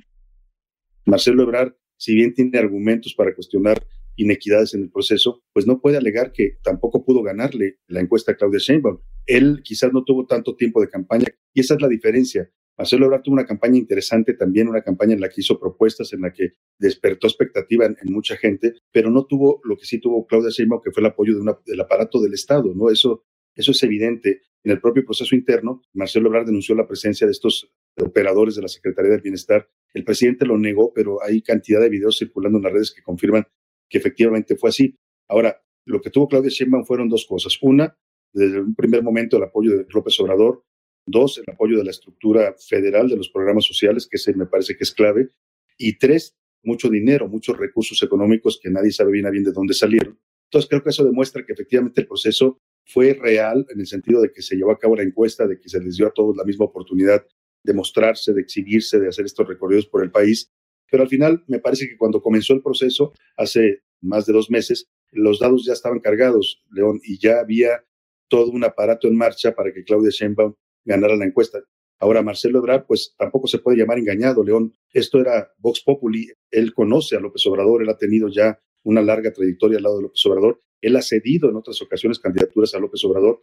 Marcelo 1.07 1.45
Ebrard, 1.45 1.75
si 1.97 2.15
bien 2.15 2.35
tiene 2.35 2.59
argumentos 2.59 3.15
para 3.15 3.35
cuestionar 3.35 3.83
inequidades 4.17 4.75
en 4.75 4.83
el 4.83 4.91
proceso, 4.91 5.43
pues 5.53 5.67
no 5.67 5.81
puede 5.81 5.97
alegar 5.97 6.33
que 6.33 6.59
tampoco 6.63 7.05
pudo 7.05 7.23
ganarle 7.23 7.79
la 7.87 8.01
encuesta 8.01 8.33
a 8.33 8.35
Claudia 8.35 8.59
Sheinbaum. 8.59 8.99
Él 9.27 9.61
quizás 9.63 9.93
no 9.93 10.05
tuvo 10.05 10.27
tanto 10.27 10.57
tiempo 10.57 10.81
de 10.81 10.89
campaña 10.89 11.27
y 11.55 11.61
esa 11.61 11.75
es 11.75 11.81
la 11.81 11.89
diferencia. 11.89 12.51
Marcelo 12.79 13.07
Ebrard 13.07 13.23
tuvo 13.23 13.35
una 13.35 13.45
campaña 13.45 13.77
interesante 13.77 14.35
también, 14.35 14.69
una 14.69 14.83
campaña 14.83 15.15
en 15.15 15.21
la 15.21 15.29
que 15.29 15.41
hizo 15.41 15.59
propuestas, 15.59 16.13
en 16.13 16.21
la 16.21 16.33
que 16.33 16.53
despertó 16.79 17.27
expectativa 17.27 17.87
en, 17.87 17.97
mucha 18.05 18.37
gente, 18.37 18.75
pero 18.93 19.11
no 19.11 19.27
tuvo 19.27 19.61
lo 19.65 19.77
que 19.77 19.85
sí 19.85 19.99
tuvo 19.99 20.25
Claudia 20.27 20.51
Sheinbaum, 20.51 20.81
que 20.81 20.93
fue 20.93 21.01
el 21.01 21.07
apoyo 21.07 21.35
del 21.67 21.81
aparato 21.81 22.21
del 22.21 22.35
Estado, 22.35 22.73
¿no? 22.75 22.89
Eso, 22.89 23.25
eso 23.57 23.73
es 23.73 23.83
evidente. 23.83 24.43
En 24.63 24.71
el 24.71 24.81
propio 24.81 25.05
proceso 25.05 25.35
interno, 25.35 25.83
Marcelo 25.93 26.29
Ebrard 26.29 26.47
denunció 26.47 26.77
la 26.77 26.87
presencia 26.87 27.27
de 27.27 27.33
estos 27.33 27.69
operadores 28.01 28.55
de 28.55 28.63
la 28.63 28.69
Secretaría 28.69 29.11
del 29.11 29.23
Bienestar. 29.23 29.69
El 29.93 30.05
presidente 30.05 30.47
lo 30.47 30.57
negó, 30.57 30.93
pero 30.95 31.23
hay 31.23 31.43
cantidad 31.43 31.81
de 31.81 31.89
videos 31.89 32.19
circulando 32.19 32.59
en 32.59 32.65
las 32.65 32.73
redes 32.73 32.93
que 32.93 33.03
confirman 33.03 33.45
que 33.89 33.99
efectivamente 33.99 34.57
fue 34.57 34.71
así. 34.71 34.97
Ahora, 35.29 35.61
lo 35.85 36.01
que 36.01 36.11
tuvo 36.11 36.29
Claudia 36.29 36.51
Sheinbaum 36.51 36.85
fueron 36.85 37.09
dos 37.09 37.27
cosas. 37.27 37.59
Una, 37.61 37.97
desde 38.33 38.61
un 38.61 38.75
primer 38.75 39.03
momento 39.03 39.37
el 39.37 39.43
apoyo 39.43 39.77
de 39.77 39.87
López 39.93 40.19
Obrador, 40.21 40.65
Dos, 41.11 41.39
el 41.39 41.45
apoyo 41.53 41.79
de 41.79 41.85
la 41.85 41.91
estructura 41.91 42.55
federal 42.59 43.09
de 43.09 43.17
los 43.17 43.31
programas 43.31 43.65
sociales, 43.65 44.07
que 44.07 44.17
ese 44.17 44.35
me 44.35 44.47
parece 44.47 44.77
que 44.77 44.85
es 44.85 44.93
clave. 44.93 45.31
Y 45.79 45.97
tres, 45.97 46.37
mucho 46.63 46.91
dinero, 46.91 47.29
muchos 47.29 47.57
recursos 47.57 48.03
económicos 48.03 48.61
que 48.63 48.71
nadie 48.71 48.93
sabe 48.93 49.13
bien 49.13 49.27
a 49.27 49.31
bien 49.31 49.45
de 49.45 49.53
dónde 49.53 49.73
salieron. 49.73 50.19
Entonces 50.45 50.69
creo 50.69 50.83
que 50.83 50.91
eso 50.91 51.05
demuestra 51.05 51.45
que 51.47 51.55
efectivamente 51.55 52.03
el 52.03 52.07
proceso 52.07 52.61
fue 52.85 53.15
real 53.15 53.67
en 53.71 53.81
el 53.81 53.87
sentido 53.87 54.21
de 54.21 54.33
que 54.33 54.43
se 54.43 54.57
llevó 54.57 54.73
a 54.73 54.79
cabo 54.79 54.97
la 54.97 55.03
encuesta, 55.03 55.47
de 55.47 55.59
que 55.59 55.69
se 55.69 55.81
les 55.81 55.97
dio 55.97 56.07
a 56.07 56.11
todos 56.11 56.37
la 56.37 56.45
misma 56.45 56.67
oportunidad 56.67 57.27
de 57.63 57.75
mostrarse, 57.75 58.33
de 58.33 58.41
exhibirse, 58.43 58.99
de 58.99 59.09
hacer 59.09 59.25
estos 59.25 59.49
recorridos 59.49 59.87
por 59.87 60.03
el 60.03 60.11
país. 60.11 60.51
Pero 60.91 61.03
al 61.03 61.09
final 61.09 61.45
me 61.49 61.59
parece 61.59 61.89
que 61.89 61.97
cuando 61.97 62.21
comenzó 62.21 62.55
el 62.55 62.63
proceso, 62.63 63.13
hace 63.37 63.83
más 64.01 64.27
de 64.27 64.33
dos 64.33 64.51
meses, 64.51 64.89
los 65.13 65.39
dados 65.39 65.65
ya 65.65 65.73
estaban 65.73 66.01
cargados, 66.01 66.63
León, 66.71 67.01
y 67.03 67.19
ya 67.19 67.41
había 67.41 67.85
todo 68.29 68.51
un 68.51 68.65
aparato 68.65 69.09
en 69.09 69.17
marcha 69.17 69.55
para 69.55 69.73
que 69.73 69.85
Claudia 69.85 70.11
Sheinbaum 70.11 70.55
ganara 70.85 71.17
la 71.17 71.27
encuesta. 71.27 71.61
Ahora, 72.01 72.23
Marcelo 72.23 72.61
Ebrard, 72.61 72.87
pues 72.87 73.15
tampoco 73.19 73.49
se 73.49 73.59
puede 73.59 73.79
llamar 73.79 73.99
engañado, 73.99 74.45
León. 74.45 74.73
Esto 74.93 75.21
era 75.21 75.49
Vox 75.59 75.83
Populi. 75.83 76.29
Él 76.51 76.73
conoce 76.73 77.17
a 77.17 77.21
López 77.21 77.45
Obrador, 77.47 77.83
él 77.83 77.89
ha 77.89 77.97
tenido 77.97 78.29
ya 78.29 78.59
una 78.85 79.03
larga 79.03 79.33
trayectoria 79.33 79.79
al 79.79 79.83
lado 79.83 79.97
de 79.97 80.03
López 80.05 80.25
Obrador. 80.27 80.63
Él 80.81 80.95
ha 80.97 81.03
cedido 81.03 81.51
en 81.51 81.57
otras 81.57 81.83
ocasiones 81.83 82.21
candidaturas 82.21 82.75
a 82.75 82.79
López 82.79 83.05
Obrador. 83.05 83.41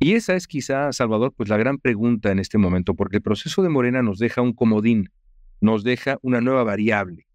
Y 0.00 0.14
esa 0.14 0.34
es 0.34 0.48
quizá, 0.48 0.92
Salvador, 0.92 1.32
pues 1.36 1.48
la 1.48 1.56
gran 1.56 1.78
pregunta 1.78 2.32
en 2.32 2.40
este 2.40 2.58
momento, 2.58 2.94
porque 2.94 3.18
el 3.18 3.22
proceso 3.22 3.62
de 3.62 3.68
Morena 3.68 4.02
nos 4.02 4.18
deja 4.18 4.42
un 4.42 4.52
comodín, 4.52 5.10
nos 5.60 5.84
deja 5.84 6.18
una 6.20 6.40
nueva 6.40 6.64
variable, 6.64 7.26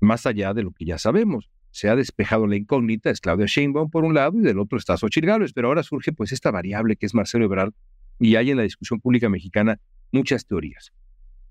más 0.00 0.26
allá 0.26 0.54
de 0.54 0.62
lo 0.62 0.72
que 0.72 0.86
ya 0.86 0.98
sabemos. 0.98 1.50
Se 1.72 1.88
ha 1.88 1.96
despejado 1.96 2.46
la 2.46 2.56
incógnita, 2.56 3.10
es 3.10 3.20
Claudia 3.20 3.46
Sheinbaum 3.46 3.90
por 3.90 4.04
un 4.04 4.14
lado 4.14 4.38
y 4.38 4.42
del 4.42 4.58
otro 4.58 4.78
está 4.78 4.96
Xochitl 4.98 5.26
Gálvez, 5.26 5.54
pero 5.54 5.68
ahora 5.68 5.82
surge 5.82 6.12
pues 6.12 6.30
esta 6.30 6.50
variable 6.50 6.96
que 6.96 7.06
es 7.06 7.14
Marcelo 7.14 7.46
Ebrard 7.46 7.72
y 8.20 8.36
hay 8.36 8.50
en 8.50 8.58
la 8.58 8.62
discusión 8.62 9.00
pública 9.00 9.30
mexicana 9.30 9.80
muchas 10.12 10.46
teorías. 10.46 10.92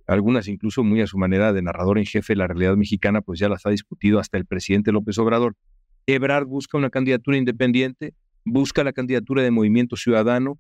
Algunas 0.05 0.47
incluso 0.47 0.83
muy 0.83 1.01
a 1.01 1.07
su 1.07 1.17
manera 1.17 1.53
de 1.53 1.63
narrador 1.63 1.97
en 1.97 2.05
jefe 2.05 2.33
de 2.33 2.37
la 2.37 2.47
realidad 2.47 2.77
mexicana, 2.77 3.21
pues 3.21 3.39
ya 3.39 3.49
las 3.49 3.65
ha 3.65 3.71
discutido 3.71 4.19
hasta 4.19 4.37
el 4.37 4.45
presidente 4.45 4.91
López 4.91 5.17
Obrador. 5.17 5.55
Ebrard 6.05 6.45
busca 6.45 6.77
una 6.77 6.91
candidatura 6.91 7.37
independiente, 7.37 8.13
busca 8.45 8.83
la 8.83 8.93
candidatura 8.93 9.41
de 9.41 9.49
Movimiento 9.49 9.95
Ciudadano. 9.95 10.59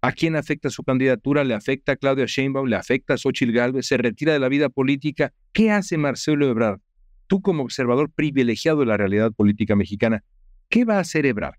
¿A 0.00 0.12
quién 0.12 0.34
afecta 0.36 0.70
su 0.70 0.82
candidatura? 0.82 1.44
¿Le 1.44 1.54
afecta 1.54 1.92
a 1.92 1.96
Claudia 1.96 2.26
Sheinbaum? 2.26 2.68
¿Le 2.68 2.76
afecta 2.76 3.14
a 3.14 3.18
Xochitl 3.18 3.52
Gálvez? 3.52 3.86
¿Se 3.86 3.96
retira 3.96 4.32
de 4.32 4.38
la 4.38 4.48
vida 4.48 4.70
política? 4.70 5.32
¿Qué 5.52 5.70
hace 5.70 5.98
Marcelo 5.98 6.48
Ebrard? 6.48 6.80
Tú 7.26 7.40
como 7.40 7.62
observador 7.62 8.10
privilegiado 8.12 8.80
de 8.80 8.86
la 8.86 8.96
realidad 8.96 9.32
política 9.32 9.76
mexicana, 9.76 10.24
¿qué 10.68 10.84
va 10.84 10.96
a 10.96 11.00
hacer 11.00 11.26
Ebrard? 11.26 11.56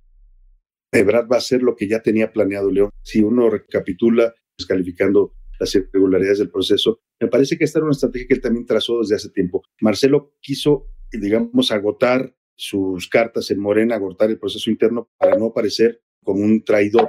Ebrard 0.92 1.30
va 1.30 1.36
a 1.36 1.40
hacer 1.40 1.62
lo 1.62 1.76
que 1.76 1.88
ya 1.88 2.02
tenía 2.02 2.32
planeado, 2.32 2.72
León. 2.72 2.90
Si 3.02 3.22
uno 3.22 3.50
recapitula, 3.50 4.34
descalificando 4.58 5.34
las 5.60 5.74
irregularidades 5.76 6.40
del 6.40 6.50
proceso, 6.50 7.02
me 7.20 7.28
parece 7.28 7.58
que 7.58 7.64
esta 7.64 7.80
era 7.80 7.86
una 7.86 7.94
estrategia 7.94 8.28
que 8.28 8.34
él 8.36 8.42
también 8.42 8.66
trazó 8.66 9.00
desde 9.00 9.16
hace 9.16 9.30
tiempo. 9.30 9.64
Marcelo 9.82 10.36
quiso, 10.42 10.88
digamos, 11.12 11.72
agotar 11.72 12.36
sus 12.56 13.10
cartas 13.10 13.52
en 13.52 13.60
Morena, 13.60 13.96
agotar 13.96 14.30
el 14.30 14.40
proceso 14.40 14.70
interno 14.70 15.10
para 15.18 15.38
no 15.38 15.48
aparecer 15.48 16.02
como 16.24 16.42
un 16.42 16.64
traidor. 16.64 17.08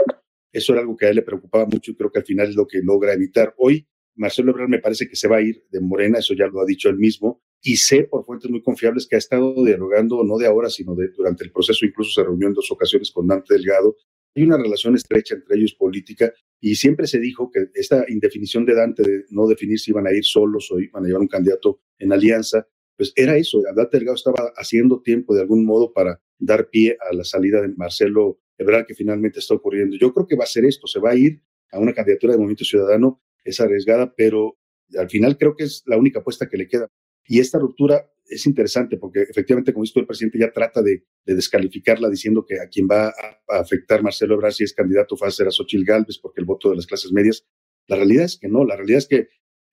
Eso 0.52 0.72
era 0.72 0.82
algo 0.82 0.96
que 0.96 1.06
a 1.06 1.10
él 1.10 1.16
le 1.16 1.22
preocupaba 1.22 1.66
mucho 1.66 1.90
y 1.90 1.96
creo 1.96 2.10
que 2.10 2.18
al 2.18 2.24
final 2.24 2.48
es 2.48 2.56
lo 2.56 2.66
que 2.66 2.80
logra 2.82 3.12
evitar. 3.12 3.54
Hoy, 3.58 3.86
Marcelo 4.14 4.52
Ebrard 4.52 4.68
me 4.68 4.78
parece 4.78 5.08
que 5.08 5.16
se 5.16 5.28
va 5.28 5.36
a 5.36 5.42
ir 5.42 5.64
de 5.70 5.80
Morena, 5.80 6.18
eso 6.18 6.34
ya 6.34 6.46
lo 6.46 6.60
ha 6.60 6.66
dicho 6.66 6.88
él 6.88 6.96
mismo, 6.96 7.42
y 7.66 7.74
sé 7.78 8.04
por 8.04 8.24
fuentes 8.24 8.48
muy 8.48 8.62
confiables 8.62 9.08
que 9.08 9.16
ha 9.16 9.18
estado 9.18 9.52
dialogando 9.64 10.22
no 10.22 10.38
de 10.38 10.46
ahora, 10.46 10.70
sino 10.70 10.94
de, 10.94 11.08
durante 11.08 11.42
el 11.42 11.50
proceso, 11.50 11.84
incluso 11.84 12.12
se 12.12 12.22
reunió 12.22 12.46
en 12.46 12.54
dos 12.54 12.70
ocasiones 12.70 13.10
con 13.10 13.26
Dante 13.26 13.54
Delgado. 13.54 13.96
Hay 14.36 14.44
una 14.44 14.56
relación 14.56 14.94
estrecha 14.94 15.34
entre 15.34 15.56
ellos 15.56 15.74
política 15.74 16.32
y 16.60 16.76
siempre 16.76 17.08
se 17.08 17.18
dijo 17.18 17.50
que 17.50 17.66
esta 17.74 18.04
indefinición 18.06 18.66
de 18.66 18.76
Dante 18.76 19.02
de 19.02 19.24
no 19.30 19.48
definir 19.48 19.80
si 19.80 19.90
iban 19.90 20.06
a 20.06 20.12
ir 20.12 20.24
solos 20.24 20.70
o 20.70 20.78
iban 20.78 21.02
a 21.02 21.06
llevar 21.08 21.22
un 21.22 21.26
candidato 21.26 21.80
en 21.98 22.12
alianza, 22.12 22.68
pues 22.96 23.12
era 23.16 23.36
eso. 23.36 23.60
Dante 23.74 23.96
Delgado 23.96 24.14
estaba 24.14 24.52
haciendo 24.54 25.02
tiempo 25.02 25.34
de 25.34 25.40
algún 25.40 25.66
modo 25.66 25.92
para 25.92 26.22
dar 26.38 26.70
pie 26.70 26.96
a 27.10 27.12
la 27.16 27.24
salida 27.24 27.60
de 27.62 27.74
Marcelo 27.76 28.38
Ebrard 28.58 28.86
que 28.86 28.94
finalmente 28.94 29.40
está 29.40 29.54
ocurriendo. 29.54 29.96
Yo 29.96 30.14
creo 30.14 30.28
que 30.28 30.36
va 30.36 30.44
a 30.44 30.46
ser 30.46 30.64
esto, 30.66 30.86
se 30.86 31.00
va 31.00 31.10
a 31.10 31.16
ir 31.16 31.42
a 31.72 31.80
una 31.80 31.92
candidatura 31.92 32.34
de 32.34 32.38
Movimiento 32.38 32.64
Ciudadano, 32.64 33.20
es 33.44 33.58
arriesgada, 33.58 34.14
pero 34.16 34.56
al 34.96 35.10
final 35.10 35.36
creo 35.36 35.56
que 35.56 35.64
es 35.64 35.82
la 35.86 35.96
única 35.96 36.20
apuesta 36.20 36.48
que 36.48 36.58
le 36.58 36.68
queda. 36.68 36.88
Y 37.28 37.40
esta 37.40 37.58
ruptura 37.58 38.10
es 38.28 38.46
interesante 38.46 38.96
porque 38.96 39.22
efectivamente, 39.22 39.72
como 39.72 39.82
visto, 39.82 40.00
el 40.00 40.06
presidente 40.06 40.38
ya 40.38 40.52
trata 40.52 40.82
de, 40.82 41.04
descalificarla 41.24 42.08
diciendo 42.08 42.44
que 42.44 42.60
a 42.60 42.68
quien 42.68 42.88
va 42.90 43.08
a, 43.08 43.58
afectar 43.58 44.02
Marcelo 44.02 44.34
Ebrard 44.34 44.52
si 44.52 44.64
es 44.64 44.72
candidato 44.72 45.16
va 45.20 45.28
a 45.28 45.30
ser 45.30 45.46
a 45.46 45.50
Xochitl 45.50 45.84
Galvez 45.84 46.18
porque 46.18 46.40
el 46.40 46.46
voto 46.46 46.70
de 46.70 46.76
las 46.76 46.86
clases 46.86 47.12
medias. 47.12 47.46
La 47.88 47.96
realidad 47.96 48.24
es 48.24 48.38
que 48.38 48.48
no, 48.48 48.64
la 48.64 48.76
realidad 48.76 48.98
es 48.98 49.06
que 49.06 49.28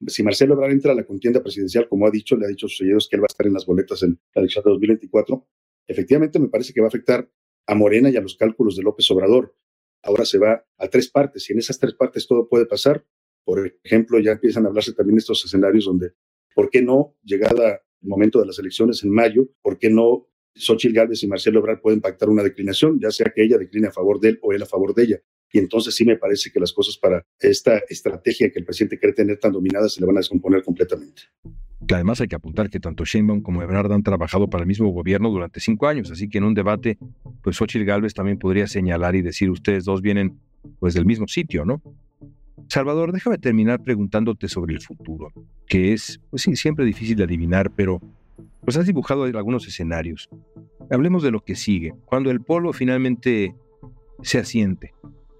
si 0.07 0.23
Marcelo 0.23 0.53
Ebrard 0.53 0.71
entra 0.71 0.91
a 0.91 0.95
la 0.95 1.05
contienda 1.05 1.41
presidencial, 1.41 1.87
como 1.87 2.07
ha 2.07 2.11
dicho, 2.11 2.35
le 2.35 2.45
ha 2.45 2.49
dicho 2.49 2.67
a 2.67 2.69
sus 2.69 2.77
seguidores 2.77 3.07
que 3.09 3.15
él 3.15 3.21
va 3.21 3.25
a 3.25 3.33
estar 3.33 3.47
en 3.47 3.53
las 3.53 3.65
boletas 3.65 4.03
en 4.03 4.19
la 4.35 4.41
elección 4.41 4.63
de 4.63 4.71
2024, 4.71 5.47
efectivamente 5.87 6.39
me 6.39 6.49
parece 6.49 6.73
que 6.73 6.81
va 6.81 6.87
a 6.87 6.89
afectar 6.89 7.29
a 7.65 7.75
Morena 7.75 8.09
y 8.09 8.17
a 8.17 8.21
los 8.21 8.35
cálculos 8.35 8.75
de 8.75 8.83
López 8.83 9.09
Obrador. 9.11 9.55
Ahora 10.03 10.25
se 10.25 10.37
va 10.37 10.65
a 10.77 10.87
tres 10.89 11.09
partes 11.09 11.49
y 11.49 11.53
en 11.53 11.59
esas 11.59 11.79
tres 11.79 11.93
partes 11.93 12.27
todo 12.27 12.49
puede 12.49 12.65
pasar. 12.65 13.05
Por 13.45 13.77
ejemplo, 13.83 14.19
ya 14.19 14.33
empiezan 14.33 14.65
a 14.65 14.69
hablarse 14.69 14.93
también 14.93 15.17
estos 15.17 15.43
escenarios 15.45 15.85
donde 15.85 16.13
¿Por 16.53 16.69
qué 16.69 16.81
no, 16.81 17.15
llegada 17.23 17.81
el 18.01 18.09
momento 18.09 18.39
de 18.39 18.47
las 18.47 18.59
elecciones 18.59 19.03
en 19.03 19.11
mayo, 19.11 19.47
por 19.61 19.77
qué 19.77 19.89
no 19.89 20.27
Xochitl 20.55 20.93
Gálvez 20.93 21.23
y 21.23 21.27
Marcelo 21.27 21.59
Ebrard 21.59 21.81
pueden 21.81 22.01
pactar 22.01 22.29
una 22.29 22.43
declinación, 22.43 22.99
ya 22.99 23.11
sea 23.11 23.31
que 23.33 23.43
ella 23.43 23.57
decline 23.57 23.87
a 23.87 23.91
favor 23.91 24.19
de 24.19 24.29
él 24.29 24.39
o 24.41 24.53
él 24.53 24.61
a 24.61 24.65
favor 24.65 24.93
de 24.93 25.03
ella? 25.03 25.21
Y 25.51 25.59
entonces 25.59 25.95
sí 25.95 26.03
me 26.03 26.17
parece 26.17 26.51
que 26.51 26.59
las 26.59 26.73
cosas 26.73 26.97
para 26.97 27.23
esta 27.39 27.77
estrategia 27.87 28.51
que 28.51 28.59
el 28.59 28.65
presidente 28.65 28.97
quiere 28.97 29.13
tener 29.13 29.39
tan 29.39 29.51
dominada 29.51 29.87
se 29.87 30.01
le 30.01 30.07
van 30.07 30.17
a 30.17 30.19
descomponer 30.19 30.63
completamente. 30.63 31.23
Que 31.87 31.95
además 31.95 32.21
hay 32.21 32.27
que 32.27 32.35
apuntar 32.35 32.69
que 32.69 32.79
tanto 32.79 33.05
Sheinbaum 33.05 33.41
como 33.41 33.61
Ebrard 33.61 33.91
han 33.91 34.03
trabajado 34.03 34.49
para 34.49 34.63
el 34.63 34.67
mismo 34.67 34.89
gobierno 34.89 35.29
durante 35.29 35.59
cinco 35.59 35.87
años, 35.87 36.09
así 36.11 36.29
que 36.29 36.39
en 36.39 36.45
un 36.45 36.53
debate, 36.53 36.97
pues 37.43 37.57
Xochitl 37.57 37.85
Gálvez 37.85 38.13
también 38.13 38.39
podría 38.39 38.67
señalar 38.67 39.15
y 39.15 39.21
decir, 39.21 39.49
ustedes 39.49 39.85
dos 39.85 40.01
vienen 40.01 40.39
pues 40.79 40.93
del 40.93 41.05
mismo 41.05 41.27
sitio, 41.27 41.65
¿no? 41.65 41.81
Salvador, 42.67 43.11
déjame 43.11 43.37
terminar 43.37 43.81
preguntándote 43.81 44.47
sobre 44.47 44.73
el 44.73 44.81
futuro, 44.81 45.31
que 45.67 45.93
es, 45.93 46.19
pues 46.29 46.43
sí, 46.43 46.55
siempre 46.55 46.85
difícil 46.85 47.17
de 47.17 47.23
adivinar, 47.23 47.71
pero 47.71 47.99
pues 48.61 48.77
has 48.77 48.85
dibujado 48.85 49.23
algunos 49.23 49.67
escenarios. 49.67 50.29
Hablemos 50.89 51.23
de 51.23 51.31
lo 51.31 51.41
que 51.41 51.55
sigue. 51.55 51.93
Cuando 52.05 52.31
el 52.31 52.41
polo 52.41 52.73
finalmente 52.73 53.55
se 54.21 54.39
asiente, 54.39 54.93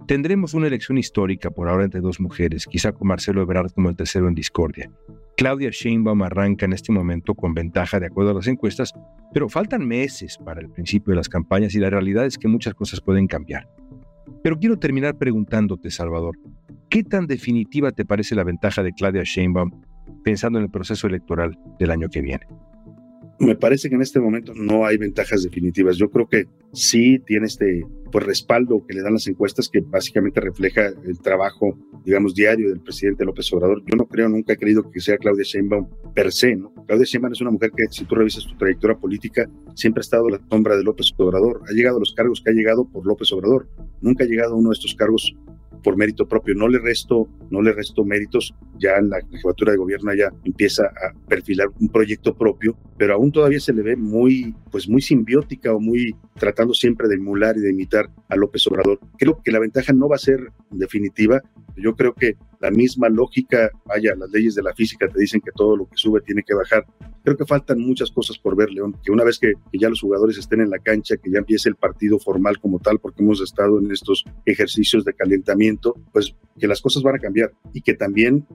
tendremos 0.08 0.54
una 0.54 0.68
elección 0.68 0.98
histórica 0.98 1.50
por 1.50 1.70
ahora 1.70 1.86
entre 1.86 2.02
dos 2.02 2.20
mujeres, 2.20 2.66
quizá 2.66 2.92
con 2.92 3.08
Marcelo 3.08 3.42
Ebrard 3.42 3.72
como 3.72 3.90
el 3.90 3.96
tercero 3.96 4.28
en 4.28 4.36
discordia. 4.36 4.92
Claudia 5.38 5.70
Sheinbaum 5.72 6.22
arranca 6.22 6.66
en 6.66 6.74
este 6.74 6.92
momento 6.92 7.34
con 7.34 7.54
ventaja 7.54 8.00
de 8.00 8.08
acuerdo 8.08 8.32
a 8.32 8.36
las 8.36 8.48
encuestas, 8.48 8.94
pero 9.34 9.50
faltan 9.50 9.88
meses 9.88 10.38
para 10.38 10.62
el 10.62 10.70
principio 10.70 11.12
de 11.12 11.18
las 11.18 11.30
campañas 11.30 11.74
y 11.74 11.80
la 11.80 11.90
realidad 11.90 12.26
es 12.26 12.38
que 12.38 12.48
muchas 12.48 12.76
cosas 12.76 13.02
pueden 13.02 13.28
cambiar. 13.28 13.68
Pero 14.44 14.60
quiero 14.60 14.78
terminar 14.78 15.18
preguntándote, 15.18 15.90
Salvador, 15.90 16.38
¿qué 16.94 17.04
tan 17.04 17.26
definitiva 17.26 17.92
te 17.92 18.06
parece 18.06 18.36
la 18.36 18.44
ventaja 18.44 18.84
de 18.84 18.94
Claudia 18.94 19.24
Sheinbaum 19.24 19.72
pensando 20.24 20.60
en 20.60 20.66
el 20.66 20.70
proceso 20.70 21.08
electoral 21.08 21.58
del 21.80 21.90
año 21.90 22.08
que 22.08 22.22
viene? 22.22 22.46
Me 23.40 23.56
parece 23.56 23.90
que 23.90 23.96
en 23.96 24.04
este 24.04 24.20
momento 24.20 24.54
no 24.54 24.86
hay 24.86 24.98
ventajas 24.98 25.42
definitivas. 25.42 25.98
Yo 25.98 26.12
creo 26.12 26.30
que 26.30 26.46
sí 26.72 27.18
tiene 27.26 27.48
este 27.48 27.84
pues, 28.14 28.28
respaldo 28.28 28.86
que 28.88 28.94
le 28.94 29.02
dan 29.02 29.14
las 29.14 29.28
encuestas 29.28 29.68
que 29.68 29.82
básicamente 29.82 30.40
refleja 30.40 30.86
el 30.86 31.20
trabajo, 31.20 31.76
digamos, 32.06 32.36
diario 32.36 32.70
del 32.70 32.80
presidente 32.80 33.26
López 33.26 33.52
Obrador. 33.52 33.82
Yo 33.88 33.98
no 33.98 34.06
creo, 34.06 34.30
nunca 34.30 34.54
he 34.54 34.58
creído 34.58 34.90
que 34.92 35.00
sea 35.00 35.18
Claudia 35.18 35.44
Sheinbaum 35.44 35.90
per 36.14 36.32
se, 36.32 36.56
¿no? 36.56 36.72
Claudia 36.86 37.06
Sheinbaum 37.06 37.34
es 37.34 37.42
una 37.42 37.50
mujer 37.50 37.72
que, 37.76 37.86
si 37.90 38.06
tú 38.06 38.14
revisas 38.14 38.44
su 38.44 38.56
trayectoria 38.56 38.96
política, 38.98 39.50
siempre 39.74 40.02
ha 40.02 40.04
estado 40.04 40.28
a 40.28 40.32
la 40.32 40.42
sombra 40.48 40.78
de 40.78 40.84
López 40.84 41.12
Obrador. 41.18 41.62
Ha 41.68 41.74
llegado 41.74 41.98
a 41.98 42.00
los 42.02 42.14
cargos 42.14 42.42
que 42.46 42.52
ha 42.52 42.54
llegado 42.54 42.86
por 42.86 43.04
López 43.04 43.32
Obrador. 43.34 43.68
Nunca 44.00 44.26
ha 44.26 44.28
llegado 44.28 44.54
a 44.54 44.58
uno 44.58 44.70
de 44.70 44.74
estos 44.74 44.94
cargos 44.94 45.36
por 45.84 45.98
mérito 45.98 46.28
propio. 46.28 46.56
No 46.56 46.68
le 46.68 46.80
resto, 46.80 47.28
no 47.52 47.62
le 47.62 47.74
resto 47.74 48.04
méritos. 48.04 48.56
Ya 48.80 48.96
en 48.98 49.10
la 49.10 49.18
jefatura 49.30 49.74
de 49.74 49.78
gobierno 49.78 50.14
ya 50.16 50.30
empieza 50.44 50.86
a 50.86 51.14
perfilar 51.28 51.68
un 51.80 51.90
proyecto 51.90 52.36
propio, 52.36 52.76
pero 52.98 53.14
aún 53.14 53.32
todavía 53.32 53.60
se 53.60 53.74
le 53.74 53.84
ve 53.84 53.96
muy, 53.96 54.56
pues 54.72 54.90
muy 54.90 55.02
simbiótica 55.02 55.74
o 55.74 55.80
muy 55.80 56.16
tratando 56.36 56.74
siempre 56.74 57.08
de 57.08 57.16
emular 57.16 57.58
y 57.58 57.62
de 57.62 57.72
imitar 57.72 58.03
a 58.30 58.36
López 58.36 58.66
Obrador. 58.68 59.00
Creo 59.18 59.42
que 59.44 59.52
la 59.52 59.60
ventaja 59.60 59.94
no 59.94 60.08
va 60.08 60.16
a 60.16 60.20
ser 60.20 60.52
definitiva. 60.72 61.42
Yo 61.76 61.96
creo 61.96 62.14
que 62.14 62.36
la 62.60 62.72
misma 62.72 63.10
lógica, 63.10 63.72
vaya, 63.86 64.16
las 64.16 64.30
leyes 64.32 64.56
de 64.56 64.64
la 64.64 64.74
física 64.74 65.08
te 65.08 65.20
dicen 65.20 65.42
que 65.42 65.52
todo 65.52 65.76
lo 65.76 65.86
que 65.86 65.98
sube 65.98 66.22
tiene 66.22 66.44
que 66.44 66.54
bajar. 66.54 66.86
Creo 67.24 67.36
que 67.36 67.46
faltan 67.46 67.80
muchas 67.80 68.12
cosas 68.12 68.38
por 68.38 68.56
ver, 68.56 68.72
León, 68.72 68.96
que 69.04 69.12
una 69.12 69.24
vez 69.24 69.38
que, 69.40 69.54
ya 69.74 69.90
los 69.90 70.02
jugadores 70.02 70.38
estén 70.38 70.62
en 70.62 70.70
la 70.70 70.80
cancha, 70.80 71.18
que 71.18 71.30
ya 71.32 71.40
empiece 71.40 71.68
el 71.70 71.76
partido 71.76 72.20
formal 72.20 72.60
como 72.60 72.80
tal, 72.80 73.00
porque 73.00 73.24
hemos 73.24 73.42
estado 73.42 73.80
en 73.80 73.92
estos 73.92 74.24
ejercicios 74.46 75.04
de 75.04 75.14
calentamiento, 75.14 75.96
pues 76.12 76.36
que 76.60 76.68
las 76.68 76.82
cosas 76.82 77.04
van 77.04 77.16
a 77.16 77.20
cambiar 77.20 77.52
y 77.74 77.82
que 77.82 77.96
también 77.96 78.46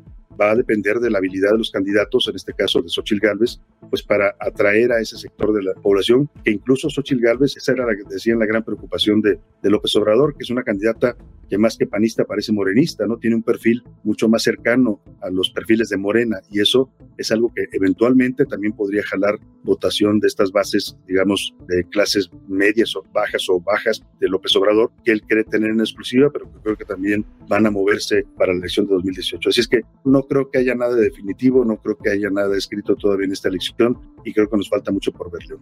va 0.41 0.53
a 0.53 0.57
depender 0.57 0.99
de 0.99 1.11
la 1.11 1.19
habilidad 1.19 1.53
de 1.53 1.59
los 1.59 1.71
candidatos, 1.71 2.29
en 2.29 2.37
este 2.37 2.53
caso 2.53 2.83
de 2.83 2.89
Xochitl 2.89 3.27
Galvez, 3.27 3.61
pues 3.91 4.03
para 4.03 4.35
atraer 4.41 4.93
a 4.93 5.01
ese 5.01 5.17
sector 5.17 5.53
de 5.53 5.63
la 5.63 5.75
población, 5.75 6.31
que 6.45 6.51
incluso 6.51 6.89
Xochitl 6.89 7.23
Galvez, 7.23 7.57
esa 7.57 7.73
era 7.73 7.87
la 7.87 7.95
la 8.39 8.47
gran 8.47 8.65
preocupación 8.65 9.21
de, 9.21 9.39
López 9.63 9.95
Obrador, 9.97 10.35
que 10.35 10.45
es 10.45 10.51
una 10.51 10.63
candidata 10.63 11.17
que 11.51 11.59
más 11.59 11.77
que 11.77 11.87
panista 11.87 12.25
parece 12.25 12.53
morenista, 12.53 13.07
¿no? 13.07 13.19
Tiene 13.19 13.37
un 13.37 13.43
perfil 13.43 13.83
mucho 14.03 14.29
más 14.29 14.43
cercano 14.43 15.01
a 15.21 15.31
los 15.31 15.51
perfiles 15.51 15.89
de 15.89 15.97
Morena 15.97 16.41
y 16.51 16.61
eso 16.61 16.91
es 17.17 17.31
algo 17.33 17.53
que 17.55 17.67
eventualmente 17.73 18.45
también 18.47 18.73
podría 18.73 19.03
jalar 19.03 19.39
votación 19.63 20.21
de 20.21 20.29
estas 20.29 20.53
bases, 20.53 20.97
digamos, 21.07 21.55
de 21.67 21.85
clases 21.85 22.31
medias 22.49 22.95
o 22.97 23.05
bajas 23.13 23.47
o 23.49 23.61
bajas 23.61 24.03
de 24.21 24.29
López 24.29 24.55
Obrador, 24.57 24.91
que 25.05 25.13
él 25.13 25.23
quiere 25.23 25.45
tener 25.45 25.71
en 25.71 25.81
exclusiva, 25.81 26.31
pero 26.31 26.51
creo 26.63 26.77
que 26.77 26.85
también 26.85 27.25
van 27.49 27.67
a 27.67 27.71
moverse 27.71 28.25
para 28.37 28.53
la 28.53 28.61
elección 28.61 28.87
de 28.87 28.95
2018. 28.95 29.49
Así 29.49 29.61
es 29.61 29.69
que 29.69 29.83
no 30.05 30.23
creo 30.29 30.51
que 30.51 30.59
haya 30.59 30.75
nada 30.75 30.95
definitivo, 30.95 31.65
no 31.65 31.77
creo 31.79 31.97
que 31.97 32.11
haya 32.11 32.31
nada 32.31 32.57
escrito 32.57 32.95
todavía 32.95 33.27
en 33.27 33.33
esta 33.33 33.49
elección 33.49 33.99
y 34.25 34.33
creo 34.33 34.49
que 34.49 34.57
nos 34.57 34.69
falta 34.69 34.93
mucho 34.93 35.13
por 35.13 35.31
verlo. 35.31 35.59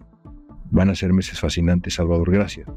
Van 0.70 0.90
a 0.90 0.94
ser 0.94 1.12
meses 1.12 1.40
fascinantes, 1.40 1.94
Salvador. 1.94 2.31
Gracias. 2.31 2.68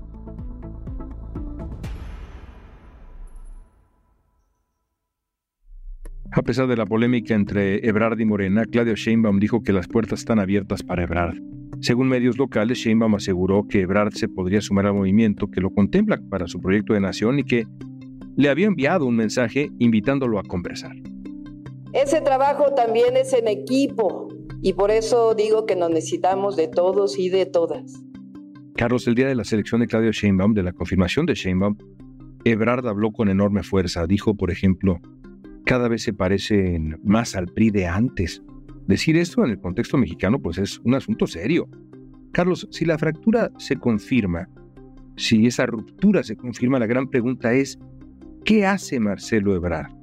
A 6.31 6.43
pesar 6.43 6.67
de 6.67 6.77
la 6.77 6.85
polémica 6.85 7.33
entre 7.33 7.85
Ebrard 7.87 8.19
y 8.19 8.25
Morena, 8.25 8.63
Claudia 8.65 8.93
Sheinbaum 8.95 9.39
dijo 9.39 9.63
que 9.63 9.73
las 9.73 9.87
puertas 9.87 10.19
están 10.19 10.39
abiertas 10.39 10.83
para 10.83 11.03
Ebrard. 11.03 11.37
Según 11.81 12.07
medios 12.07 12.37
locales, 12.37 12.77
Sheinbaum 12.77 13.15
aseguró 13.15 13.67
que 13.67 13.81
Ebrard 13.81 14.13
se 14.13 14.27
podría 14.27 14.61
sumar 14.61 14.85
al 14.85 14.93
movimiento 14.93 15.49
que 15.49 15.59
lo 15.59 15.71
contempla 15.71 16.19
para 16.29 16.47
su 16.47 16.61
proyecto 16.61 16.93
de 16.93 16.99
nación 16.99 17.39
y 17.39 17.43
que 17.43 17.65
le 18.35 18.49
había 18.49 18.67
enviado 18.67 19.05
un 19.05 19.15
mensaje 19.15 19.69
invitándolo 19.79 20.39
a 20.39 20.43
conversar. 20.43 20.95
Ese 21.93 22.21
trabajo 22.21 22.73
también 22.75 23.17
es 23.17 23.33
en 23.33 23.47
equipo 23.47 24.27
y 24.61 24.73
por 24.73 24.91
eso 24.91 25.33
digo 25.33 25.65
que 25.65 25.75
nos 25.75 25.89
necesitamos 25.89 26.55
de 26.55 26.67
todos 26.67 27.17
y 27.17 27.29
de 27.29 27.45
todas. 27.45 28.03
Carlos, 28.75 29.07
el 29.07 29.15
día 29.15 29.27
de 29.27 29.35
la 29.35 29.43
selección 29.43 29.81
de 29.81 29.87
Claudia 29.87 30.11
Sheinbaum, 30.11 30.53
de 30.53 30.63
la 30.63 30.71
confirmación 30.71 31.25
de 31.25 31.33
Sheinbaum, 31.33 31.77
Ebrard 32.45 32.87
habló 32.87 33.11
con 33.11 33.27
enorme 33.27 33.63
fuerza. 33.63 34.05
Dijo, 34.07 34.35
por 34.35 34.51
ejemplo, 34.51 34.99
cada 35.65 35.87
vez 35.87 36.03
se 36.03 36.13
parecen 36.13 36.99
más 37.03 37.35
al 37.35 37.47
PRI 37.47 37.71
de 37.71 37.87
antes. 37.87 38.41
Decir 38.87 39.17
esto 39.17 39.43
en 39.43 39.51
el 39.51 39.59
contexto 39.59 39.97
mexicano 39.97 40.39
pues 40.39 40.57
es 40.57 40.79
un 40.79 40.93
asunto 40.93 41.27
serio. 41.27 41.67
Carlos, 42.31 42.67
si 42.71 42.85
la 42.85 42.97
fractura 42.97 43.51
se 43.57 43.77
confirma, 43.77 44.47
si 45.15 45.47
esa 45.47 45.65
ruptura 45.65 46.23
se 46.23 46.37
confirma, 46.37 46.79
la 46.79 46.85
gran 46.85 47.09
pregunta 47.09 47.53
es, 47.53 47.79
¿qué 48.45 48.65
hace 48.65 48.99
Marcelo 48.99 49.55
Ebrard? 49.55 49.98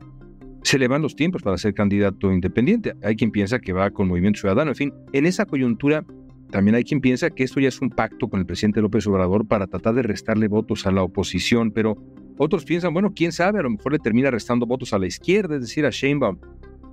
Se 0.66 0.80
le 0.80 0.88
van 0.88 1.00
los 1.00 1.14
tiempos 1.14 1.44
para 1.44 1.56
ser 1.58 1.74
candidato 1.74 2.32
independiente. 2.32 2.94
Hay 3.04 3.14
quien 3.14 3.30
piensa 3.30 3.60
que 3.60 3.72
va 3.72 3.88
con 3.92 4.08
Movimiento 4.08 4.40
Ciudadano. 4.40 4.72
En 4.72 4.74
fin, 4.74 4.92
en 5.12 5.24
esa 5.24 5.46
coyuntura 5.46 6.04
también 6.50 6.74
hay 6.74 6.82
quien 6.82 7.00
piensa 7.00 7.30
que 7.30 7.44
esto 7.44 7.60
ya 7.60 7.68
es 7.68 7.80
un 7.80 7.88
pacto 7.88 8.26
con 8.26 8.40
el 8.40 8.46
presidente 8.46 8.80
López 8.80 9.06
Obrador 9.06 9.46
para 9.46 9.68
tratar 9.68 9.94
de 9.94 10.02
restarle 10.02 10.48
votos 10.48 10.84
a 10.84 10.90
la 10.90 11.04
oposición, 11.04 11.70
pero 11.70 11.96
otros 12.36 12.64
piensan, 12.64 12.92
bueno, 12.92 13.12
quién 13.14 13.30
sabe, 13.30 13.60
a 13.60 13.62
lo 13.62 13.70
mejor 13.70 13.92
le 13.92 14.00
termina 14.00 14.28
restando 14.28 14.66
votos 14.66 14.92
a 14.92 14.98
la 14.98 15.06
izquierda, 15.06 15.54
es 15.54 15.60
decir, 15.60 15.86
a 15.86 15.90
Sheinbaum. 15.90 16.36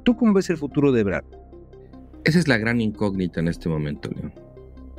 ¿Tú 0.04 0.16
cómo 0.16 0.34
ves 0.34 0.52
el 0.52 0.58
futuro 0.58 0.92
de 0.92 1.02
Ebrard? 1.02 1.26
Esa 2.26 2.38
es 2.38 2.48
la 2.48 2.60
gran 2.60 2.80
incógnita 2.80 3.40
en 3.40 3.48
este 3.48 3.70
momento, 3.70 4.12
León. 4.12 4.36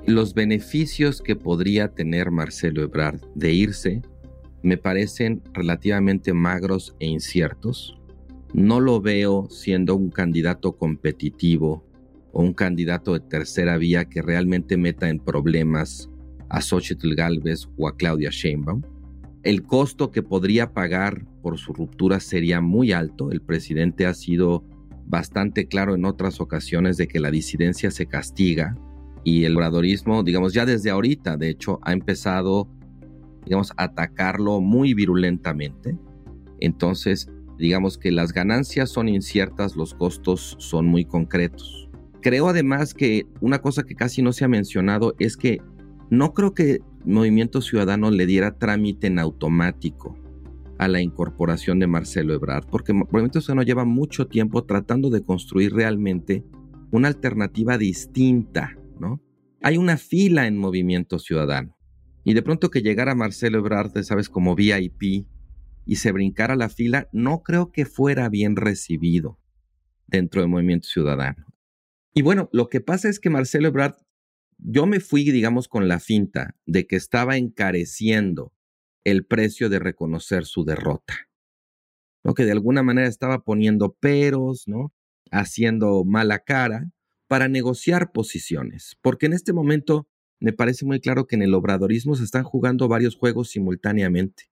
Los 0.04 0.34
beneficios 0.34 1.22
que 1.22 1.36
podría 1.36 1.92
tener 1.94 2.32
Marcelo 2.32 2.82
Ebrard 2.82 3.20
de 3.36 3.52
irse 3.52 4.02
me 4.64 4.78
parecen 4.78 5.44
relativamente 5.52 6.32
magros 6.34 6.96
e 6.98 7.06
inciertos. 7.06 8.00
No 8.54 8.80
lo 8.80 9.02
veo 9.02 9.48
siendo 9.50 9.94
un 9.94 10.08
candidato 10.08 10.76
competitivo 10.76 11.84
o 12.32 12.42
un 12.42 12.54
candidato 12.54 13.12
de 13.12 13.20
tercera 13.20 13.76
vía 13.76 14.06
que 14.06 14.22
realmente 14.22 14.78
meta 14.78 15.10
en 15.10 15.18
problemas 15.18 16.08
a 16.48 16.62
Xochitl 16.62 17.14
Galvez 17.14 17.68
o 17.76 17.88
a 17.88 17.96
Claudia 17.96 18.30
Sheinbaum 18.30 18.82
el 19.44 19.62
costo 19.62 20.10
que 20.10 20.22
podría 20.22 20.72
pagar 20.72 21.26
por 21.42 21.58
su 21.58 21.74
ruptura 21.74 22.18
sería 22.18 22.62
muy 22.62 22.92
alto. 22.92 23.30
El 23.30 23.42
presidente 23.42 24.06
ha 24.06 24.14
sido 24.14 24.64
bastante 25.06 25.68
claro 25.68 25.94
en 25.94 26.06
otras 26.06 26.40
ocasiones 26.40 26.96
de 26.96 27.06
que 27.06 27.20
la 27.20 27.30
disidencia 27.30 27.90
se 27.90 28.06
castiga 28.06 28.74
y 29.22 29.44
el 29.44 29.56
obradorismo, 29.56 30.22
digamos, 30.22 30.54
ya 30.54 30.64
desde 30.64 30.90
ahorita, 30.90 31.36
de 31.36 31.50
hecho, 31.50 31.78
ha 31.82 31.92
empezado, 31.92 32.68
digamos, 33.44 33.72
a 33.76 33.84
atacarlo 33.84 34.62
muy 34.62 34.94
virulentamente. 34.94 35.98
Entonces, 36.60 37.30
digamos 37.58 37.98
que 37.98 38.10
las 38.10 38.32
ganancias 38.32 38.90
son 38.90 39.08
inciertas, 39.08 39.76
los 39.76 39.94
costos 39.94 40.56
son 40.58 40.86
muy 40.86 41.04
concretos. 41.04 41.88
Creo 42.20 42.48
además 42.48 42.94
que 42.94 43.26
una 43.40 43.60
cosa 43.60 43.82
que 43.82 43.94
casi 43.94 44.22
no 44.22 44.32
se 44.32 44.44
ha 44.44 44.48
mencionado 44.48 45.14
es 45.18 45.36
que 45.36 45.60
no 46.10 46.32
creo 46.32 46.54
que 46.54 46.80
Movimiento 47.04 47.60
Ciudadano 47.60 48.10
le 48.10 48.26
diera 48.26 48.56
trámite 48.58 49.08
en 49.08 49.18
automático 49.18 50.16
a 50.78 50.88
la 50.88 51.00
incorporación 51.00 51.78
de 51.78 51.86
Marcelo 51.86 52.34
Ebrard, 52.34 52.66
porque 52.70 52.92
Movimiento 52.92 53.40
Ciudadano 53.40 53.62
lleva 53.62 53.84
mucho 53.84 54.26
tiempo 54.26 54.64
tratando 54.64 55.10
de 55.10 55.22
construir 55.22 55.72
realmente 55.74 56.44
una 56.90 57.08
alternativa 57.08 57.78
distinta, 57.78 58.76
¿no? 58.98 59.20
Hay 59.62 59.76
una 59.76 59.96
fila 59.96 60.46
en 60.46 60.58
Movimiento 60.58 61.18
Ciudadano. 61.18 61.76
Y 62.24 62.34
de 62.34 62.42
pronto 62.42 62.70
que 62.70 62.82
llegara 62.82 63.14
Marcelo 63.14 63.58
Ebrard, 63.58 64.02
sabes, 64.02 64.28
como 64.28 64.54
VIP 64.54 65.26
y 65.86 65.96
se 65.96 66.12
brincara 66.12 66.56
la 66.56 66.68
fila, 66.68 67.08
no 67.12 67.42
creo 67.42 67.72
que 67.72 67.84
fuera 67.84 68.28
bien 68.28 68.56
recibido 68.56 69.38
dentro 70.06 70.40
de 70.40 70.48
Movimiento 70.48 70.88
Ciudadano. 70.88 71.46
Y 72.14 72.22
bueno, 72.22 72.48
lo 72.52 72.68
que 72.68 72.80
pasa 72.80 73.08
es 73.08 73.18
que 73.18 73.30
Marcelo 73.30 73.68
Ebrard 73.68 73.96
yo 74.58 74.86
me 74.86 75.00
fui, 75.00 75.30
digamos, 75.30 75.68
con 75.68 75.88
la 75.88 76.00
finta 76.00 76.56
de 76.66 76.86
que 76.86 76.96
estaba 76.96 77.36
encareciendo 77.36 78.52
el 79.04 79.26
precio 79.26 79.68
de 79.68 79.78
reconocer 79.78 80.46
su 80.46 80.64
derrota. 80.64 81.28
¿no? 82.22 82.34
Que 82.34 82.44
de 82.44 82.52
alguna 82.52 82.82
manera 82.82 83.06
estaba 83.06 83.42
poniendo 83.44 83.92
peros, 83.94 84.66
¿no? 84.66 84.92
Haciendo 85.30 86.04
mala 86.04 86.38
cara 86.38 86.90
para 87.28 87.48
negociar 87.48 88.12
posiciones. 88.12 88.96
Porque 89.02 89.26
en 89.26 89.34
este 89.34 89.52
momento 89.52 90.08
me 90.40 90.52
parece 90.52 90.84
muy 90.86 91.00
claro 91.00 91.26
que 91.26 91.36
en 91.36 91.42
el 91.42 91.54
obradorismo 91.54 92.16
se 92.16 92.24
están 92.24 92.44
jugando 92.44 92.88
varios 92.88 93.16
juegos 93.16 93.50
simultáneamente. 93.50 94.44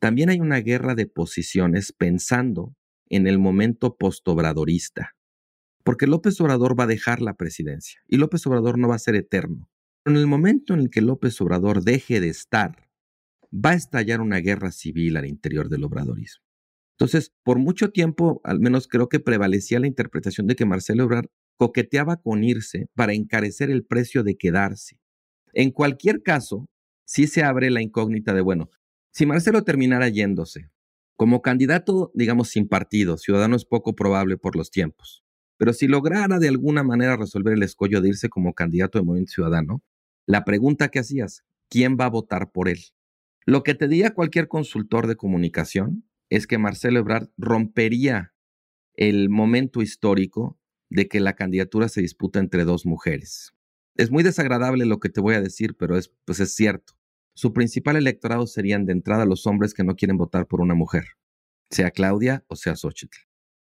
También 0.00 0.30
hay 0.30 0.40
una 0.40 0.58
guerra 0.58 0.94
de 0.94 1.06
posiciones 1.06 1.92
pensando 1.92 2.74
en 3.08 3.26
el 3.26 3.38
momento 3.38 3.96
postobradorista 3.96 5.14
porque 5.88 6.06
López 6.06 6.38
Obrador 6.42 6.78
va 6.78 6.84
a 6.84 6.86
dejar 6.86 7.22
la 7.22 7.32
presidencia 7.32 7.98
y 8.06 8.18
López 8.18 8.46
Obrador 8.46 8.76
no 8.76 8.88
va 8.88 8.96
a 8.96 8.98
ser 8.98 9.14
eterno. 9.14 9.70
En 10.04 10.16
el 10.16 10.26
momento 10.26 10.74
en 10.74 10.80
el 10.80 10.90
que 10.90 11.00
López 11.00 11.40
Obrador 11.40 11.82
deje 11.82 12.20
de 12.20 12.28
estar, 12.28 12.90
va 13.50 13.70
a 13.70 13.74
estallar 13.74 14.20
una 14.20 14.36
guerra 14.36 14.70
civil 14.70 15.16
al 15.16 15.24
interior 15.24 15.70
del 15.70 15.84
obradorismo. 15.84 16.44
Entonces, 16.98 17.32
por 17.42 17.58
mucho 17.58 17.90
tiempo, 17.90 18.42
al 18.44 18.60
menos 18.60 18.86
creo 18.86 19.08
que 19.08 19.18
prevalecía 19.18 19.80
la 19.80 19.86
interpretación 19.86 20.46
de 20.46 20.56
que 20.56 20.66
Marcelo 20.66 21.06
Obrador 21.06 21.30
coqueteaba 21.56 22.18
con 22.18 22.44
irse 22.44 22.88
para 22.94 23.14
encarecer 23.14 23.70
el 23.70 23.82
precio 23.82 24.22
de 24.22 24.36
quedarse. 24.36 24.98
En 25.54 25.70
cualquier 25.70 26.22
caso, 26.22 26.68
sí 27.06 27.26
se 27.26 27.44
abre 27.44 27.70
la 27.70 27.80
incógnita 27.80 28.34
de, 28.34 28.42
bueno, 28.42 28.68
si 29.12 29.26
Marcelo 29.26 29.62
terminara 29.62 30.08
yéndose, 30.08 30.70
como 31.16 31.42
candidato, 31.42 32.12
digamos, 32.14 32.48
sin 32.48 32.68
partido, 32.68 33.18
ciudadano 33.18 33.56
es 33.56 33.64
poco 33.64 33.94
probable 33.94 34.36
por 34.36 34.54
los 34.54 34.70
tiempos. 34.70 35.24
Pero 35.56 35.72
si 35.72 35.88
lograra 35.88 36.38
de 36.38 36.48
alguna 36.48 36.84
manera 36.84 37.16
resolver 37.16 37.54
el 37.54 37.64
escollo 37.64 38.00
de 38.00 38.10
irse 38.10 38.28
como 38.28 38.54
candidato 38.54 38.98
de 38.98 39.04
Movimiento 39.04 39.32
Ciudadano, 39.32 39.82
la 40.26 40.44
pregunta 40.44 40.88
que 40.88 41.00
hacías, 41.00 41.44
¿quién 41.68 41.96
va 42.00 42.04
a 42.04 42.10
votar 42.10 42.52
por 42.52 42.68
él? 42.68 42.78
Lo 43.46 43.62
que 43.62 43.74
te 43.74 43.88
diría 43.88 44.14
cualquier 44.14 44.46
consultor 44.46 45.06
de 45.06 45.16
comunicación 45.16 46.04
es 46.30 46.46
que 46.46 46.58
Marcelo 46.58 47.00
Ebrard 47.00 47.30
rompería 47.36 48.34
el 48.94 49.30
momento 49.30 49.80
histórico 49.80 50.60
de 50.90 51.08
que 51.08 51.20
la 51.20 51.34
candidatura 51.34 51.88
se 51.88 52.02
disputa 52.02 52.40
entre 52.40 52.64
dos 52.64 52.84
mujeres. 52.84 53.54
Es 53.96 54.10
muy 54.10 54.22
desagradable 54.22 54.86
lo 54.86 55.00
que 55.00 55.08
te 55.08 55.20
voy 55.20 55.34
a 55.34 55.40
decir, 55.40 55.76
pero 55.76 55.96
es, 55.96 56.12
pues 56.24 56.40
es 56.40 56.54
cierto. 56.54 56.97
Su 57.38 57.52
principal 57.52 57.94
electorado 57.94 58.48
serían 58.48 58.84
de 58.84 58.90
entrada 58.90 59.24
los 59.24 59.46
hombres 59.46 59.72
que 59.72 59.84
no 59.84 59.94
quieren 59.94 60.16
votar 60.16 60.48
por 60.48 60.60
una 60.60 60.74
mujer, 60.74 61.04
sea 61.70 61.92
Claudia 61.92 62.44
o 62.48 62.56
sea 62.56 62.74
Xochitl. 62.74 63.16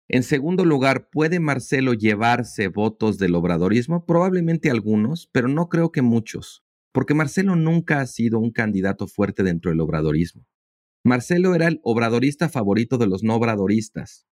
En 0.08 0.24
segundo 0.24 0.66
lugar, 0.66 1.08
¿puede 1.08 1.40
Marcelo 1.40 1.94
llevarse 1.94 2.68
votos 2.68 3.16
del 3.16 3.34
obradorismo? 3.34 4.04
Probablemente 4.04 4.68
algunos, 4.70 5.30
pero 5.32 5.48
no 5.48 5.70
creo 5.70 5.90
que 5.90 6.02
muchos, 6.02 6.62
porque 6.92 7.14
Marcelo 7.14 7.56
nunca 7.56 8.02
ha 8.02 8.06
sido 8.06 8.38
un 8.40 8.50
candidato 8.50 9.06
fuerte 9.06 9.42
dentro 9.42 9.70
del 9.70 9.80
obradorismo. 9.80 10.46
Marcelo 11.02 11.54
era 11.54 11.66
el 11.66 11.80
obradorista 11.82 12.50
favorito 12.50 12.98
de 12.98 13.06
los 13.06 13.22
no 13.22 13.36
obradoristas. 13.36 14.26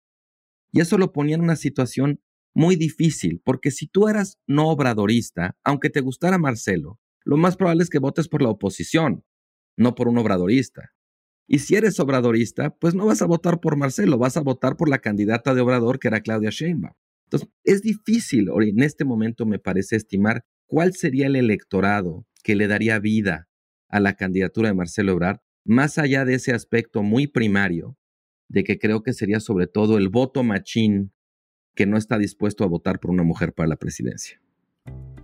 Y 0.73 0.81
eso 0.81 0.99
lo 0.99 1.13
ponía 1.13 1.37
en 1.37 1.43
una 1.43 1.55
situación 1.55 2.21
muy 2.55 2.75
difícil, 2.75 3.41
porque 3.45 3.71
si 3.71 3.87
tú 3.87 4.09
eras 4.09 4.41
no 4.49 4.69
obradorista, 4.69 5.57
aunque 5.63 5.91
te 5.91 6.01
gustara 6.01 6.39
Marcelo, 6.39 6.99
lo 7.29 7.37
más 7.37 7.57
probable 7.57 7.83
es 7.85 7.91
que 7.91 8.01
votes 8.01 8.27
por 8.27 8.43
la 8.43 8.49
oposición, 8.49 9.23
no 9.79 9.95
por 9.95 10.09
un 10.09 10.19
obradorista. 10.19 10.93
Y 11.47 11.61
si 11.61 11.77
eres 11.77 11.99
obradorista, 11.99 12.77
pues 12.77 12.95
no 12.95 13.07
vas 13.07 13.23
a 13.23 13.27
votar 13.27 13.61
por 13.61 13.77
Marcelo, 13.77 14.19
vas 14.19 14.37
a 14.37 14.43
votar 14.43 14.77
por 14.77 14.91
la 14.91 14.99
candidata 14.99 15.55
de 15.55 15.63
Obrador, 15.63 15.99
que 15.99 16.09
era 16.09 16.21
Claudia 16.21 16.51
Sheinbaum. 16.51 16.93
Entonces, 17.25 17.49
es 17.65 17.83
difícil 17.83 18.49
en 18.61 18.83
este 18.83 19.05
momento, 19.05 19.47
me 19.47 19.59
parece, 19.59 19.97
estimar 19.97 20.45
cuál 20.67 20.95
sería 20.95 21.27
el 21.27 21.37
electorado 21.37 22.27
que 22.43 22.55
le 22.55 22.69
daría 22.69 22.99
vida 22.99 23.49
a 23.89 24.01
la 24.01 24.15
candidatura 24.15 24.69
de 24.69 24.75
Marcelo 24.75 25.15
Obrador, 25.15 25.41
más 25.65 25.97
allá 25.97 26.25
de 26.25 26.35
ese 26.35 26.53
aspecto 26.53 27.03
muy 27.03 27.27
primario, 27.27 27.97
de 28.49 28.65
que 28.65 28.79
creo 28.79 29.03
que 29.03 29.13
sería 29.13 29.41
sobre 29.41 29.67
todo 29.67 29.97
el 29.97 30.09
voto 30.09 30.43
machín 30.43 31.13
que 31.75 31.87
no 31.87 31.97
está 31.97 32.19
dispuesto 32.19 32.65
a 32.65 32.67
votar 32.67 32.99
por 32.99 33.11
una 33.11 33.23
mujer 33.23 33.53
para 33.55 33.69
la 33.69 33.77
presidencia. 33.77 34.41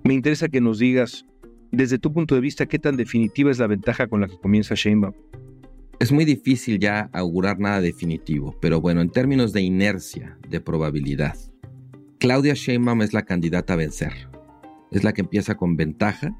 Me 0.04 0.14
interesa 0.14 0.48
que 0.48 0.60
nos 0.60 0.78
digas, 0.78 1.26
desde 1.74 1.98
tu 1.98 2.12
punto 2.12 2.34
de 2.34 2.40
vista, 2.40 2.66
qué 2.66 2.78
tan 2.78 2.96
definitiva 2.96 3.50
es 3.50 3.58
la 3.58 3.66
ventaja 3.66 4.06
con 4.06 4.20
la 4.20 4.28
que 4.28 4.38
comienza 4.38 4.74
Sheinbaum. 4.74 5.14
Es 6.00 6.12
muy 6.12 6.24
difícil 6.24 6.78
ya 6.78 7.08
augurar 7.12 7.58
nada 7.58 7.80
definitivo, 7.80 8.56
pero 8.60 8.80
bueno, 8.80 9.00
en 9.00 9.10
términos 9.10 9.52
de 9.52 9.62
inercia, 9.62 10.38
de 10.48 10.60
probabilidad, 10.60 11.36
Claudia 12.18 12.54
Sheinbaum 12.54 13.02
es 13.02 13.12
la 13.12 13.24
candidata 13.24 13.74
a 13.74 13.76
vencer. 13.76 14.12
Es 14.90 15.04
la 15.04 15.12
que 15.12 15.22
empieza 15.22 15.56
con 15.56 15.76
ventaja 15.76 16.36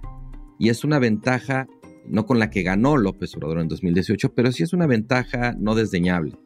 y 0.58 0.68
es 0.68 0.84
una 0.84 0.98
ventaja 0.98 1.66
no 2.06 2.26
con 2.26 2.38
la 2.38 2.50
que 2.50 2.62
ganó 2.62 2.96
López 2.96 3.34
Obrador 3.36 3.60
en 3.60 3.68
2018, 3.68 4.34
pero 4.34 4.52
sí 4.52 4.62
es 4.62 4.72
una 4.72 4.86
ventaja 4.86 5.54
no 5.58 5.74
desdeñable. 5.74 6.38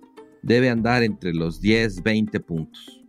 Debe 0.42 0.70
andar 0.70 1.02
entre 1.02 1.34
los 1.34 1.60
10, 1.60 2.02
20 2.02 2.40
puntos. 2.40 3.04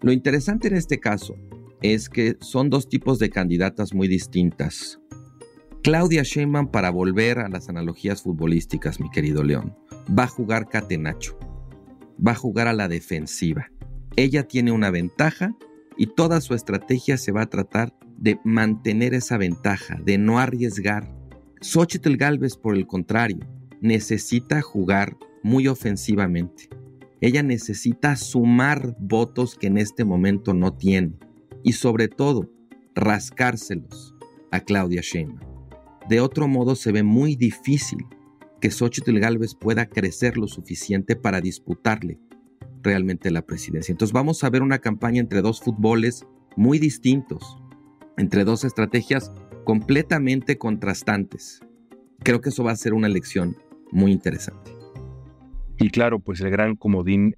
Lo 0.00 0.12
interesante 0.12 0.68
en 0.68 0.76
este 0.76 1.00
caso 1.00 1.36
es 1.82 2.08
que 2.08 2.36
son 2.40 2.70
dos 2.70 2.88
tipos 2.88 3.18
de 3.18 3.30
candidatas 3.30 3.94
muy 3.94 4.08
distintas. 4.08 5.00
Claudia 5.82 6.22
Sheinbaum, 6.22 6.68
para 6.68 6.90
volver 6.90 7.40
a 7.40 7.48
las 7.48 7.68
analogías 7.68 8.22
futbolísticas, 8.22 9.00
mi 9.00 9.10
querido 9.10 9.42
León, 9.42 9.76
va 10.16 10.24
a 10.24 10.28
jugar 10.28 10.68
catenacho, 10.68 11.36
va 12.24 12.32
a 12.32 12.36
jugar 12.36 12.68
a 12.68 12.72
la 12.72 12.86
defensiva. 12.86 13.68
Ella 14.14 14.46
tiene 14.46 14.70
una 14.70 14.92
ventaja 14.92 15.56
y 15.96 16.06
toda 16.06 16.40
su 16.40 16.54
estrategia 16.54 17.16
se 17.16 17.32
va 17.32 17.42
a 17.42 17.50
tratar 17.50 17.96
de 18.16 18.38
mantener 18.44 19.12
esa 19.12 19.38
ventaja, 19.38 19.98
de 20.04 20.18
no 20.18 20.38
arriesgar. 20.38 21.12
Xochitl 21.60 22.14
Galvez, 22.14 22.56
por 22.56 22.76
el 22.76 22.86
contrario, 22.86 23.40
necesita 23.80 24.62
jugar 24.62 25.16
muy 25.42 25.66
ofensivamente. 25.66 26.68
Ella 27.20 27.42
necesita 27.42 28.14
sumar 28.14 28.94
votos 29.00 29.56
que 29.56 29.66
en 29.66 29.78
este 29.78 30.04
momento 30.04 30.54
no 30.54 30.74
tiene 30.74 31.14
y 31.64 31.72
sobre 31.72 32.06
todo 32.06 32.48
rascárselos 32.94 34.14
a 34.52 34.60
Claudia 34.60 35.00
Sheinbaum. 35.02 35.51
De 36.08 36.20
otro 36.20 36.48
modo 36.48 36.74
se 36.74 36.92
ve 36.92 37.02
muy 37.02 37.36
difícil 37.36 38.06
que 38.60 38.70
Xochitl 38.70 39.18
Galvez 39.18 39.54
pueda 39.54 39.86
crecer 39.86 40.36
lo 40.36 40.46
suficiente 40.46 41.16
para 41.16 41.40
disputarle 41.40 42.18
realmente 42.82 43.30
la 43.30 43.42
presidencia. 43.42 43.92
Entonces 43.92 44.12
vamos 44.12 44.42
a 44.44 44.50
ver 44.50 44.62
una 44.62 44.78
campaña 44.78 45.20
entre 45.20 45.42
dos 45.42 45.60
fútboles 45.60 46.26
muy 46.56 46.78
distintos, 46.78 47.58
entre 48.16 48.44
dos 48.44 48.64
estrategias 48.64 49.32
completamente 49.64 50.58
contrastantes. 50.58 51.60
Creo 52.20 52.40
que 52.40 52.50
eso 52.50 52.64
va 52.64 52.72
a 52.72 52.76
ser 52.76 52.94
una 52.94 53.06
elección 53.06 53.56
muy 53.90 54.12
interesante. 54.12 54.72
Y 55.78 55.90
claro, 55.90 56.20
pues 56.20 56.40
el 56.40 56.50
gran 56.50 56.76
comodín, 56.76 57.36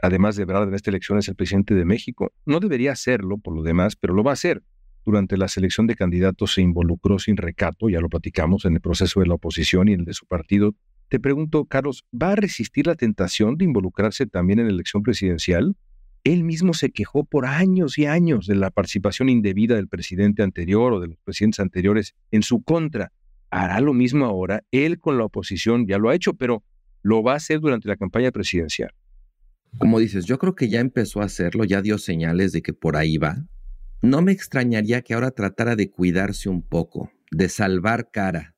además 0.00 0.36
de 0.36 0.44
verdad 0.44 0.68
en 0.68 0.74
esta 0.74 0.90
elección, 0.90 1.18
es 1.18 1.28
el 1.28 1.36
presidente 1.36 1.74
de 1.74 1.84
México. 1.84 2.32
No 2.46 2.60
debería 2.60 2.92
hacerlo 2.92 3.38
por 3.38 3.54
lo 3.54 3.62
demás, 3.62 3.96
pero 3.96 4.14
lo 4.14 4.22
va 4.22 4.32
a 4.32 4.34
hacer. 4.34 4.62
Durante 5.04 5.36
la 5.36 5.48
selección 5.48 5.86
de 5.86 5.96
candidatos 5.96 6.54
se 6.54 6.62
involucró 6.62 7.18
sin 7.18 7.36
recato, 7.36 7.88
ya 7.88 8.00
lo 8.00 8.08
platicamos, 8.08 8.64
en 8.64 8.74
el 8.74 8.80
proceso 8.80 9.20
de 9.20 9.26
la 9.26 9.34
oposición 9.34 9.88
y 9.88 9.94
en 9.94 10.00
el 10.00 10.06
de 10.06 10.14
su 10.14 10.26
partido. 10.26 10.74
Te 11.08 11.18
pregunto, 11.18 11.64
Carlos, 11.64 12.04
¿va 12.12 12.32
a 12.32 12.36
resistir 12.36 12.86
la 12.86 12.94
tentación 12.94 13.56
de 13.56 13.64
involucrarse 13.64 14.26
también 14.26 14.58
en 14.58 14.66
la 14.66 14.72
elección 14.72 15.02
presidencial? 15.02 15.76
Él 16.22 16.44
mismo 16.44 16.74
se 16.74 16.90
quejó 16.90 17.24
por 17.24 17.46
años 17.46 17.98
y 17.98 18.04
años 18.04 18.46
de 18.46 18.54
la 18.54 18.70
participación 18.70 19.28
indebida 19.28 19.74
del 19.74 19.88
presidente 19.88 20.42
anterior 20.42 20.92
o 20.92 21.00
de 21.00 21.08
los 21.08 21.18
presidentes 21.24 21.60
anteriores 21.60 22.14
en 22.30 22.42
su 22.42 22.62
contra. 22.62 23.10
Hará 23.50 23.80
lo 23.80 23.94
mismo 23.94 24.26
ahora. 24.26 24.62
Él 24.70 25.00
con 25.00 25.16
la 25.16 25.24
oposición 25.24 25.86
ya 25.86 25.98
lo 25.98 26.10
ha 26.10 26.14
hecho, 26.14 26.34
pero 26.34 26.62
lo 27.02 27.22
va 27.22 27.32
a 27.32 27.36
hacer 27.36 27.60
durante 27.60 27.88
la 27.88 27.96
campaña 27.96 28.30
presidencial. 28.30 28.92
Como 29.78 29.98
dices, 29.98 30.26
yo 30.26 30.38
creo 30.38 30.54
que 30.54 30.68
ya 30.68 30.80
empezó 30.80 31.22
a 31.22 31.24
hacerlo, 31.24 31.64
ya 31.64 31.80
dio 31.80 31.96
señales 31.96 32.52
de 32.52 32.60
que 32.60 32.72
por 32.72 32.96
ahí 32.96 33.16
va. 33.16 33.36
No 34.02 34.22
me 34.22 34.32
extrañaría 34.32 35.02
que 35.02 35.12
ahora 35.12 35.30
tratara 35.30 35.76
de 35.76 35.90
cuidarse 35.90 36.48
un 36.48 36.62
poco, 36.62 37.12
de 37.30 37.50
salvar 37.50 38.10
cara 38.10 38.56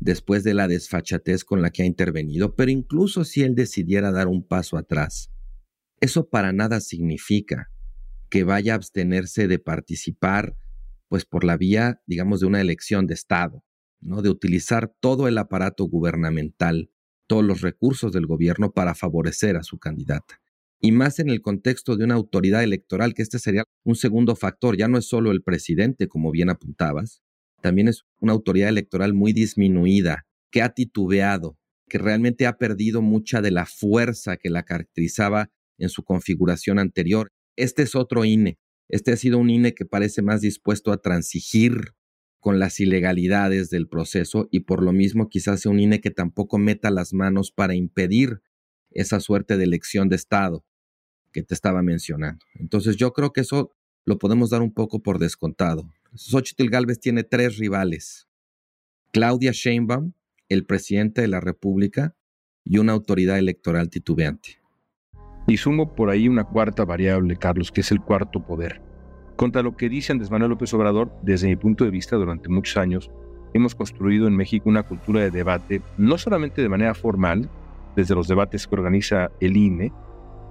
después 0.00 0.44
de 0.44 0.52
la 0.52 0.68
desfachatez 0.68 1.44
con 1.44 1.62
la 1.62 1.70
que 1.70 1.82
ha 1.82 1.86
intervenido, 1.86 2.54
pero 2.54 2.70
incluso 2.70 3.24
si 3.24 3.42
él 3.42 3.54
decidiera 3.54 4.12
dar 4.12 4.28
un 4.28 4.46
paso 4.46 4.76
atrás, 4.76 5.30
eso 6.00 6.28
para 6.28 6.52
nada 6.52 6.80
significa 6.80 7.70
que 8.28 8.44
vaya 8.44 8.74
a 8.74 8.76
abstenerse 8.76 9.48
de 9.48 9.58
participar, 9.58 10.54
pues 11.08 11.24
por 11.24 11.44
la 11.44 11.56
vía, 11.56 12.02
digamos, 12.06 12.40
de 12.40 12.46
una 12.46 12.60
elección 12.60 13.06
de 13.06 13.14
Estado, 13.14 13.64
¿no? 14.00 14.20
De 14.20 14.28
utilizar 14.28 14.92
todo 15.00 15.26
el 15.26 15.38
aparato 15.38 15.84
gubernamental 15.84 16.90
todos 17.26 17.44
los 17.44 17.62
recursos 17.62 18.12
del 18.12 18.26
gobierno 18.26 18.72
para 18.72 18.94
favorecer 18.94 19.56
a 19.56 19.62
su 19.62 19.78
candidata. 19.78 20.40
Y 20.80 20.92
más 20.92 21.18
en 21.18 21.30
el 21.30 21.40
contexto 21.40 21.96
de 21.96 22.04
una 22.04 22.14
autoridad 22.14 22.62
electoral, 22.62 23.14
que 23.14 23.22
este 23.22 23.38
sería 23.38 23.64
un 23.84 23.96
segundo 23.96 24.36
factor, 24.36 24.76
ya 24.76 24.88
no 24.88 24.98
es 24.98 25.06
solo 25.06 25.30
el 25.30 25.42
presidente, 25.42 26.08
como 26.08 26.30
bien 26.30 26.50
apuntabas, 26.50 27.22
también 27.62 27.88
es 27.88 28.02
una 28.20 28.32
autoridad 28.32 28.68
electoral 28.68 29.14
muy 29.14 29.32
disminuida, 29.32 30.26
que 30.50 30.62
ha 30.62 30.70
titubeado, 30.70 31.58
que 31.88 31.98
realmente 31.98 32.46
ha 32.46 32.58
perdido 32.58 33.02
mucha 33.02 33.40
de 33.40 33.50
la 33.50 33.66
fuerza 33.66 34.36
que 34.36 34.50
la 34.50 34.64
caracterizaba 34.64 35.50
en 35.78 35.88
su 35.88 36.04
configuración 36.04 36.78
anterior. 36.78 37.30
Este 37.56 37.82
es 37.82 37.94
otro 37.94 38.24
INE. 38.24 38.58
Este 38.88 39.12
ha 39.12 39.16
sido 39.16 39.38
un 39.38 39.50
INE 39.50 39.74
que 39.74 39.84
parece 39.84 40.22
más 40.22 40.40
dispuesto 40.40 40.92
a 40.92 40.98
transigir 40.98 41.94
con 42.38 42.58
las 42.60 42.78
ilegalidades 42.78 43.70
del 43.70 43.88
proceso 43.88 44.48
y 44.52 44.60
por 44.60 44.82
lo 44.82 44.92
mismo 44.92 45.28
quizás 45.28 45.62
sea 45.62 45.72
un 45.72 45.80
INE 45.80 46.00
que 46.00 46.12
tampoco 46.12 46.58
meta 46.58 46.90
las 46.90 47.12
manos 47.12 47.50
para 47.50 47.74
impedir 47.74 48.40
esa 48.96 49.20
suerte 49.20 49.56
de 49.56 49.64
elección 49.64 50.08
de 50.08 50.16
Estado 50.16 50.64
que 51.32 51.42
te 51.42 51.54
estaba 51.54 51.82
mencionando. 51.82 52.44
Entonces 52.54 52.96
yo 52.96 53.12
creo 53.12 53.32
que 53.32 53.42
eso 53.42 53.72
lo 54.04 54.18
podemos 54.18 54.50
dar 54.50 54.62
un 54.62 54.72
poco 54.72 55.02
por 55.02 55.18
descontado. 55.18 55.92
Xochitl 56.14 56.70
Galvez 56.70 56.98
tiene 56.98 57.24
tres 57.24 57.58
rivales. 57.58 58.26
Claudia 59.12 59.52
Sheinbaum, 59.52 60.12
el 60.48 60.64
presidente 60.64 61.20
de 61.20 61.28
la 61.28 61.40
República, 61.40 62.14
y 62.64 62.78
una 62.78 62.92
autoridad 62.92 63.38
electoral 63.38 63.90
titubeante. 63.90 64.60
Y 65.46 65.58
sumo 65.58 65.94
por 65.94 66.10
ahí 66.10 66.28
una 66.28 66.44
cuarta 66.44 66.84
variable, 66.84 67.36
Carlos, 67.36 67.70
que 67.70 67.82
es 67.82 67.92
el 67.92 68.00
cuarto 68.00 68.44
poder. 68.44 68.82
Contra 69.36 69.62
lo 69.62 69.76
que 69.76 69.88
dice 69.88 70.12
Andrés 70.12 70.30
Manuel 70.30 70.50
López 70.50 70.74
Obrador, 70.74 71.12
desde 71.22 71.46
mi 71.46 71.56
punto 71.56 71.84
de 71.84 71.90
vista, 71.90 72.16
durante 72.16 72.48
muchos 72.48 72.76
años, 72.76 73.10
hemos 73.54 73.74
construido 73.74 74.26
en 74.26 74.34
México 74.34 74.68
una 74.68 74.82
cultura 74.82 75.20
de 75.20 75.30
debate, 75.30 75.82
no 75.96 76.18
solamente 76.18 76.62
de 76.62 76.68
manera 76.68 76.94
formal, 76.94 77.48
desde 77.96 78.14
los 78.14 78.28
debates 78.28 78.66
que 78.66 78.74
organiza 78.74 79.30
el 79.40 79.56
INE, 79.56 79.92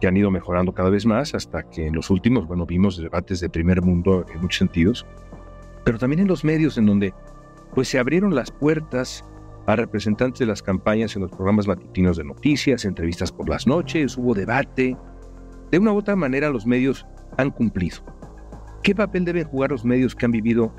que 0.02 0.08
han 0.08 0.18
ido 0.18 0.32
mejorando 0.32 0.74
cada 0.74 0.90
vez 0.90 1.06
más, 1.06 1.34
hasta 1.36 1.64
que 1.64 1.88
en 1.88 1.96
los 1.96 2.10
últimos, 2.10 2.48
bueno, 2.48 2.66
vimos 2.66 2.98
debates 2.98 3.40
de 3.40 3.50
primer 3.50 3.82
mundo 3.82 4.26
en 4.34 4.42
muchos 4.42 4.58
sentidos, 4.58 5.06
pero 5.86 6.00
también 6.00 6.22
en 6.22 6.28
los 6.28 6.44
medios 6.44 6.78
en 6.78 6.88
donde 6.88 7.14
pues 7.74 7.88
se 7.88 8.00
abrieron 8.00 8.34
las 8.36 8.52
puertas 8.52 9.24
a 9.68 9.76
representantes 9.76 10.40
de 10.40 10.46
las 10.46 10.62
campañas 10.62 11.16
en 11.16 11.24
los 11.24 11.32
programas 11.32 11.68
matutinos 11.68 12.18
de 12.18 12.24
noticias, 12.24 12.86
entrevistas 12.86 13.32
por 13.32 13.50
las 13.50 13.68
noches, 13.68 14.18
hubo 14.18 14.34
debate. 14.34 14.98
De 15.72 15.80
una 15.80 15.92
u 15.92 15.98
otra 15.98 16.16
manera 16.16 16.50
los 16.50 16.66
medios 16.66 17.06
han 17.38 17.52
cumplido. 17.52 17.98
¿Qué 18.84 18.94
papel 18.94 19.26
deben 19.26 19.46
jugar 19.46 19.72
los 19.72 19.84
medios 19.84 20.16
que 20.16 20.26
han 20.26 20.32
vivido 20.32 20.74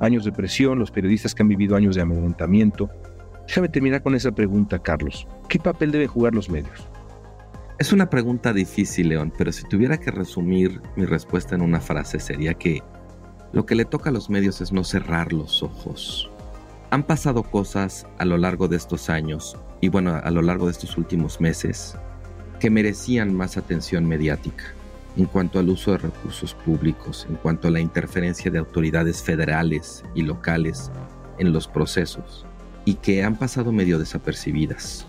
años 0.00 0.24
de 0.24 0.32
presión, 0.32 0.78
los 0.78 0.90
periodistas 0.90 1.34
que 1.34 1.42
han 1.42 1.48
vivido 1.48 1.76
años 1.76 1.94
de 1.94 2.02
amedrentamiento? 2.02 2.90
Déjame 3.46 3.68
terminar 3.68 4.02
con 4.02 4.14
esa 4.14 4.32
pregunta, 4.32 4.78
Carlos. 4.78 5.26
¿Qué 5.48 5.58
papel 5.58 5.90
deben 5.90 6.08
jugar 6.08 6.34
los 6.34 6.48
medios? 6.48 6.88
Es 7.78 7.92
una 7.92 8.08
pregunta 8.08 8.52
difícil, 8.52 9.08
León, 9.08 9.32
pero 9.36 9.50
si 9.50 9.64
tuviera 9.64 9.98
que 9.98 10.10
resumir 10.10 10.80
mi 10.94 11.04
respuesta 11.04 11.54
en 11.54 11.62
una 11.62 11.80
frase 11.80 12.20
sería 12.20 12.54
que 12.54 12.82
lo 13.52 13.66
que 13.66 13.74
le 13.74 13.84
toca 13.84 14.10
a 14.10 14.12
los 14.12 14.30
medios 14.30 14.60
es 14.60 14.72
no 14.72 14.84
cerrar 14.84 15.32
los 15.32 15.62
ojos. 15.62 16.30
Han 16.90 17.02
pasado 17.02 17.42
cosas 17.42 18.06
a 18.18 18.24
lo 18.24 18.38
largo 18.38 18.68
de 18.68 18.76
estos 18.76 19.10
años 19.10 19.56
y 19.80 19.88
bueno, 19.88 20.14
a 20.14 20.30
lo 20.30 20.42
largo 20.42 20.66
de 20.66 20.72
estos 20.72 20.96
últimos 20.96 21.40
meses 21.40 21.96
que 22.60 22.70
merecían 22.70 23.34
más 23.34 23.56
atención 23.56 24.06
mediática 24.06 24.64
en 25.16 25.26
cuanto 25.26 25.58
al 25.58 25.68
uso 25.68 25.90
de 25.90 25.98
recursos 25.98 26.54
públicos, 26.54 27.26
en 27.28 27.36
cuanto 27.36 27.68
a 27.68 27.70
la 27.72 27.80
interferencia 27.80 28.50
de 28.50 28.58
autoridades 28.58 29.22
federales 29.22 30.04
y 30.14 30.22
locales 30.22 30.90
en 31.38 31.52
los 31.52 31.66
procesos 31.66 32.46
y 32.84 32.94
que 32.94 33.22
han 33.22 33.36
pasado 33.36 33.72
medio 33.72 33.98
desapercibidas. 33.98 35.06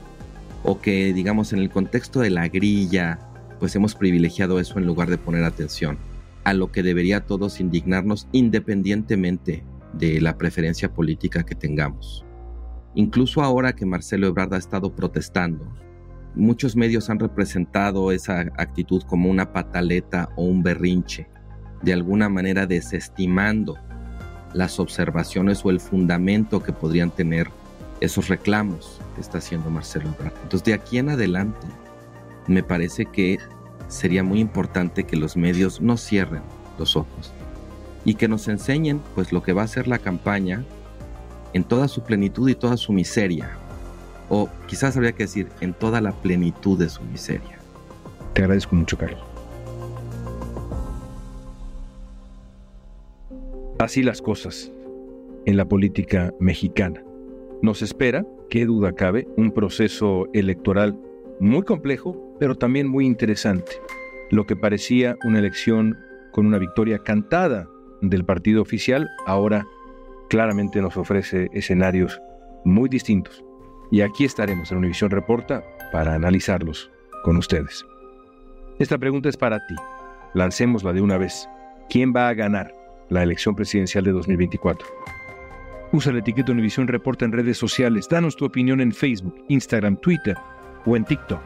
O 0.63 0.79
que, 0.79 1.13
digamos, 1.13 1.53
en 1.53 1.59
el 1.59 1.69
contexto 1.69 2.19
de 2.19 2.29
la 2.29 2.47
grilla, 2.47 3.19
pues 3.59 3.75
hemos 3.75 3.95
privilegiado 3.95 4.59
eso 4.59 4.79
en 4.79 4.85
lugar 4.85 5.09
de 5.09 5.17
poner 5.17 5.43
atención 5.43 5.97
a 6.43 6.53
lo 6.53 6.71
que 6.71 6.83
debería 6.83 7.25
todos 7.25 7.61
indignarnos 7.61 8.27
independientemente 8.33 9.63
de 9.93 10.19
la 10.19 10.37
preferencia 10.37 10.93
política 10.93 11.43
que 11.43 11.55
tengamos. 11.55 12.25
Incluso 12.95 13.41
ahora 13.41 13.73
que 13.73 13.85
Marcelo 13.85 14.27
Ebrard 14.27 14.53
ha 14.53 14.57
estado 14.57 14.93
protestando, 14.93 15.65
Muchos 16.35 16.75
medios 16.75 17.11
han 17.11 17.19
representado 17.19 18.11
esa 18.11 18.39
actitud 18.57 19.03
como 19.03 19.29
una 19.29 19.53
pataleta 19.53 20.29
o 20.35 20.45
un 20.45 20.63
berrinche, 20.63 21.27
de 21.83 21.93
alguna 21.93 22.27
manera 22.27 22.65
desestimando 22.65 23.77
las 24.51 24.79
observaciones 24.79 25.63
o 25.63 25.69
el 25.69 25.79
fundamento 25.79 26.63
que 26.63 26.73
podrían 26.73 27.11
tener 27.11 27.49
esos 28.03 28.27
reclamos 28.27 28.99
que 29.15 29.21
está 29.21 29.37
haciendo 29.37 29.69
Marcelo 29.69 30.09
Ebrard. 30.09 30.33
Entonces, 30.43 30.65
de 30.65 30.73
aquí 30.73 30.97
en 30.97 31.09
adelante, 31.09 31.65
me 32.47 32.61
parece 32.61 33.05
que 33.05 33.39
sería 33.87 34.23
muy 34.23 34.41
importante 34.41 35.05
que 35.05 35.15
los 35.15 35.37
medios 35.37 35.79
no 35.79 35.95
cierren 35.95 36.43
los 36.77 36.97
ojos 36.97 37.31
y 38.03 38.15
que 38.15 38.27
nos 38.27 38.49
enseñen 38.49 39.01
pues 39.15 39.31
lo 39.31 39.41
que 39.41 39.53
va 39.53 39.63
a 39.63 39.67
ser 39.67 39.87
la 39.87 39.99
campaña 39.99 40.65
en 41.53 41.63
toda 41.63 41.87
su 41.87 42.03
plenitud 42.03 42.49
y 42.49 42.55
toda 42.55 42.75
su 42.75 42.91
miseria, 42.91 43.51
o 44.27 44.49
quizás 44.67 44.97
habría 44.97 45.13
que 45.13 45.23
decir 45.23 45.47
en 45.61 45.73
toda 45.73 46.01
la 46.01 46.11
plenitud 46.11 46.77
de 46.77 46.89
su 46.89 47.01
miseria. 47.03 47.57
Te 48.33 48.41
agradezco 48.41 48.75
mucho, 48.75 48.97
Carlos. 48.97 49.23
Así 53.79 54.03
las 54.03 54.21
cosas 54.21 54.69
en 55.45 55.55
la 55.55 55.65
política 55.65 56.33
mexicana. 56.39 57.01
Nos 57.63 57.81
espera, 57.81 58.25
qué 58.49 58.65
duda 58.65 58.91
cabe, 58.91 59.25
un 59.37 59.49
proceso 59.53 60.27
electoral 60.33 60.99
muy 61.39 61.63
complejo, 61.63 62.35
pero 62.37 62.55
también 62.55 62.89
muy 62.89 63.05
interesante. 63.05 63.71
Lo 64.31 64.45
que 64.45 64.57
parecía 64.57 65.15
una 65.23 65.39
elección 65.39 65.97
con 66.33 66.45
una 66.45 66.57
victoria 66.57 66.99
cantada 66.99 67.69
del 68.01 68.25
partido 68.25 68.61
oficial, 68.61 69.09
ahora 69.25 69.65
claramente 70.29 70.81
nos 70.81 70.97
ofrece 70.97 71.47
escenarios 71.53 72.19
muy 72.65 72.89
distintos. 72.89 73.45
Y 73.91 74.01
aquí 74.01 74.25
estaremos 74.25 74.69
en 74.73 74.79
Univisión 74.79 75.09
Reporta 75.09 75.63
para 75.93 76.15
analizarlos 76.15 76.91
con 77.23 77.37
ustedes. 77.37 77.85
Esta 78.77 78.97
pregunta 78.97 79.29
es 79.29 79.37
para 79.37 79.65
ti. 79.67 79.75
Lancémosla 80.33 80.91
de 80.91 80.99
una 80.99 81.17
vez. 81.17 81.47
¿Quién 81.89 82.11
va 82.13 82.27
a 82.27 82.33
ganar 82.33 82.73
la 83.07 83.23
elección 83.23 83.55
presidencial 83.55 84.03
de 84.03 84.11
2024? 84.11 84.85
Usa 85.93 86.11
la 86.11 86.19
etiqueta 86.19 86.51
Univisión 86.51 86.87
Reporta 86.87 87.23
en 87.23 87.31
redes 87.31 87.55
sociales. 87.55 88.07
Danos 88.09 88.35
tu 88.35 88.45
opinión 88.45 88.81
en 88.81 88.91
Facebook, 88.91 89.45
Instagram, 89.47 89.95
Twitter 89.97 90.35
o 90.87 90.97
en 90.97 91.05
TikTok. 91.05 91.39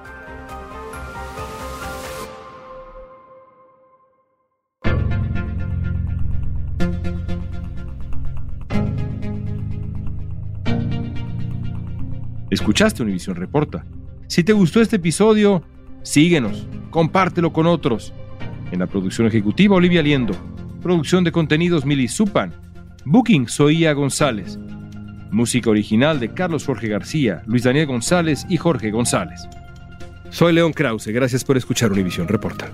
Escuchaste 12.49 13.03
Univisión 13.03 13.35
Reporta. 13.35 13.85
Si 14.27 14.45
te 14.45 14.53
gustó 14.53 14.79
este 14.79 14.95
episodio, 14.95 15.61
síguenos, 16.03 16.69
compártelo 16.89 17.51
con 17.51 17.67
otros. 17.67 18.13
En 18.71 18.79
la 18.79 18.87
producción 18.87 19.27
ejecutiva, 19.27 19.75
Olivia 19.75 20.01
Liendo. 20.01 20.33
Producción 20.81 21.25
de 21.25 21.33
contenidos, 21.33 21.85
Mili 21.85 22.07
Supan. 22.07 22.53
Booking, 23.09 23.47
Soía 23.47 23.93
González. 23.93 24.59
Música 25.31 25.69
original 25.69 26.19
de 26.19 26.33
Carlos 26.33 26.65
Jorge 26.65 26.89
García, 26.89 27.41
Luis 27.45 27.63
Daniel 27.63 27.85
González 27.85 28.45
y 28.49 28.57
Jorge 28.57 28.91
González. 28.91 29.47
Soy 30.29 30.51
León 30.51 30.73
Krause, 30.73 31.07
gracias 31.07 31.45
por 31.45 31.55
escuchar 31.55 31.89
Univisión 31.93 32.27
Reporta. 32.27 32.69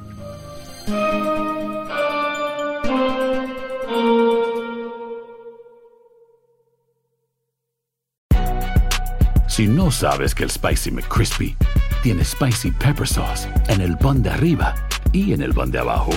Si 9.48 9.68
no 9.68 9.92
sabes 9.92 10.34
que 10.34 10.46
el 10.46 10.50
Spicy 10.50 10.90
McCrispy 10.90 11.56
tiene 12.02 12.26
Spicy 12.26 12.72
Pepper 12.72 13.08
Sauce 13.08 13.48
en 13.68 13.82
el 13.82 13.96
pan 14.00 14.24
de 14.24 14.32
arriba 14.32 14.74
y 15.12 15.34
en 15.34 15.44
el 15.44 15.54
pan 15.54 15.70
de 15.70 15.78
abajo, 15.78 16.12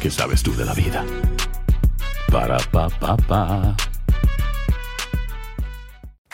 ¿qué 0.00 0.10
sabes 0.10 0.42
tú 0.42 0.56
de 0.56 0.64
la 0.64 0.72
vida? 0.72 1.04
Para, 2.30 2.58
pa, 2.70 2.88
pa, 3.00 3.16
pa. 3.26 3.74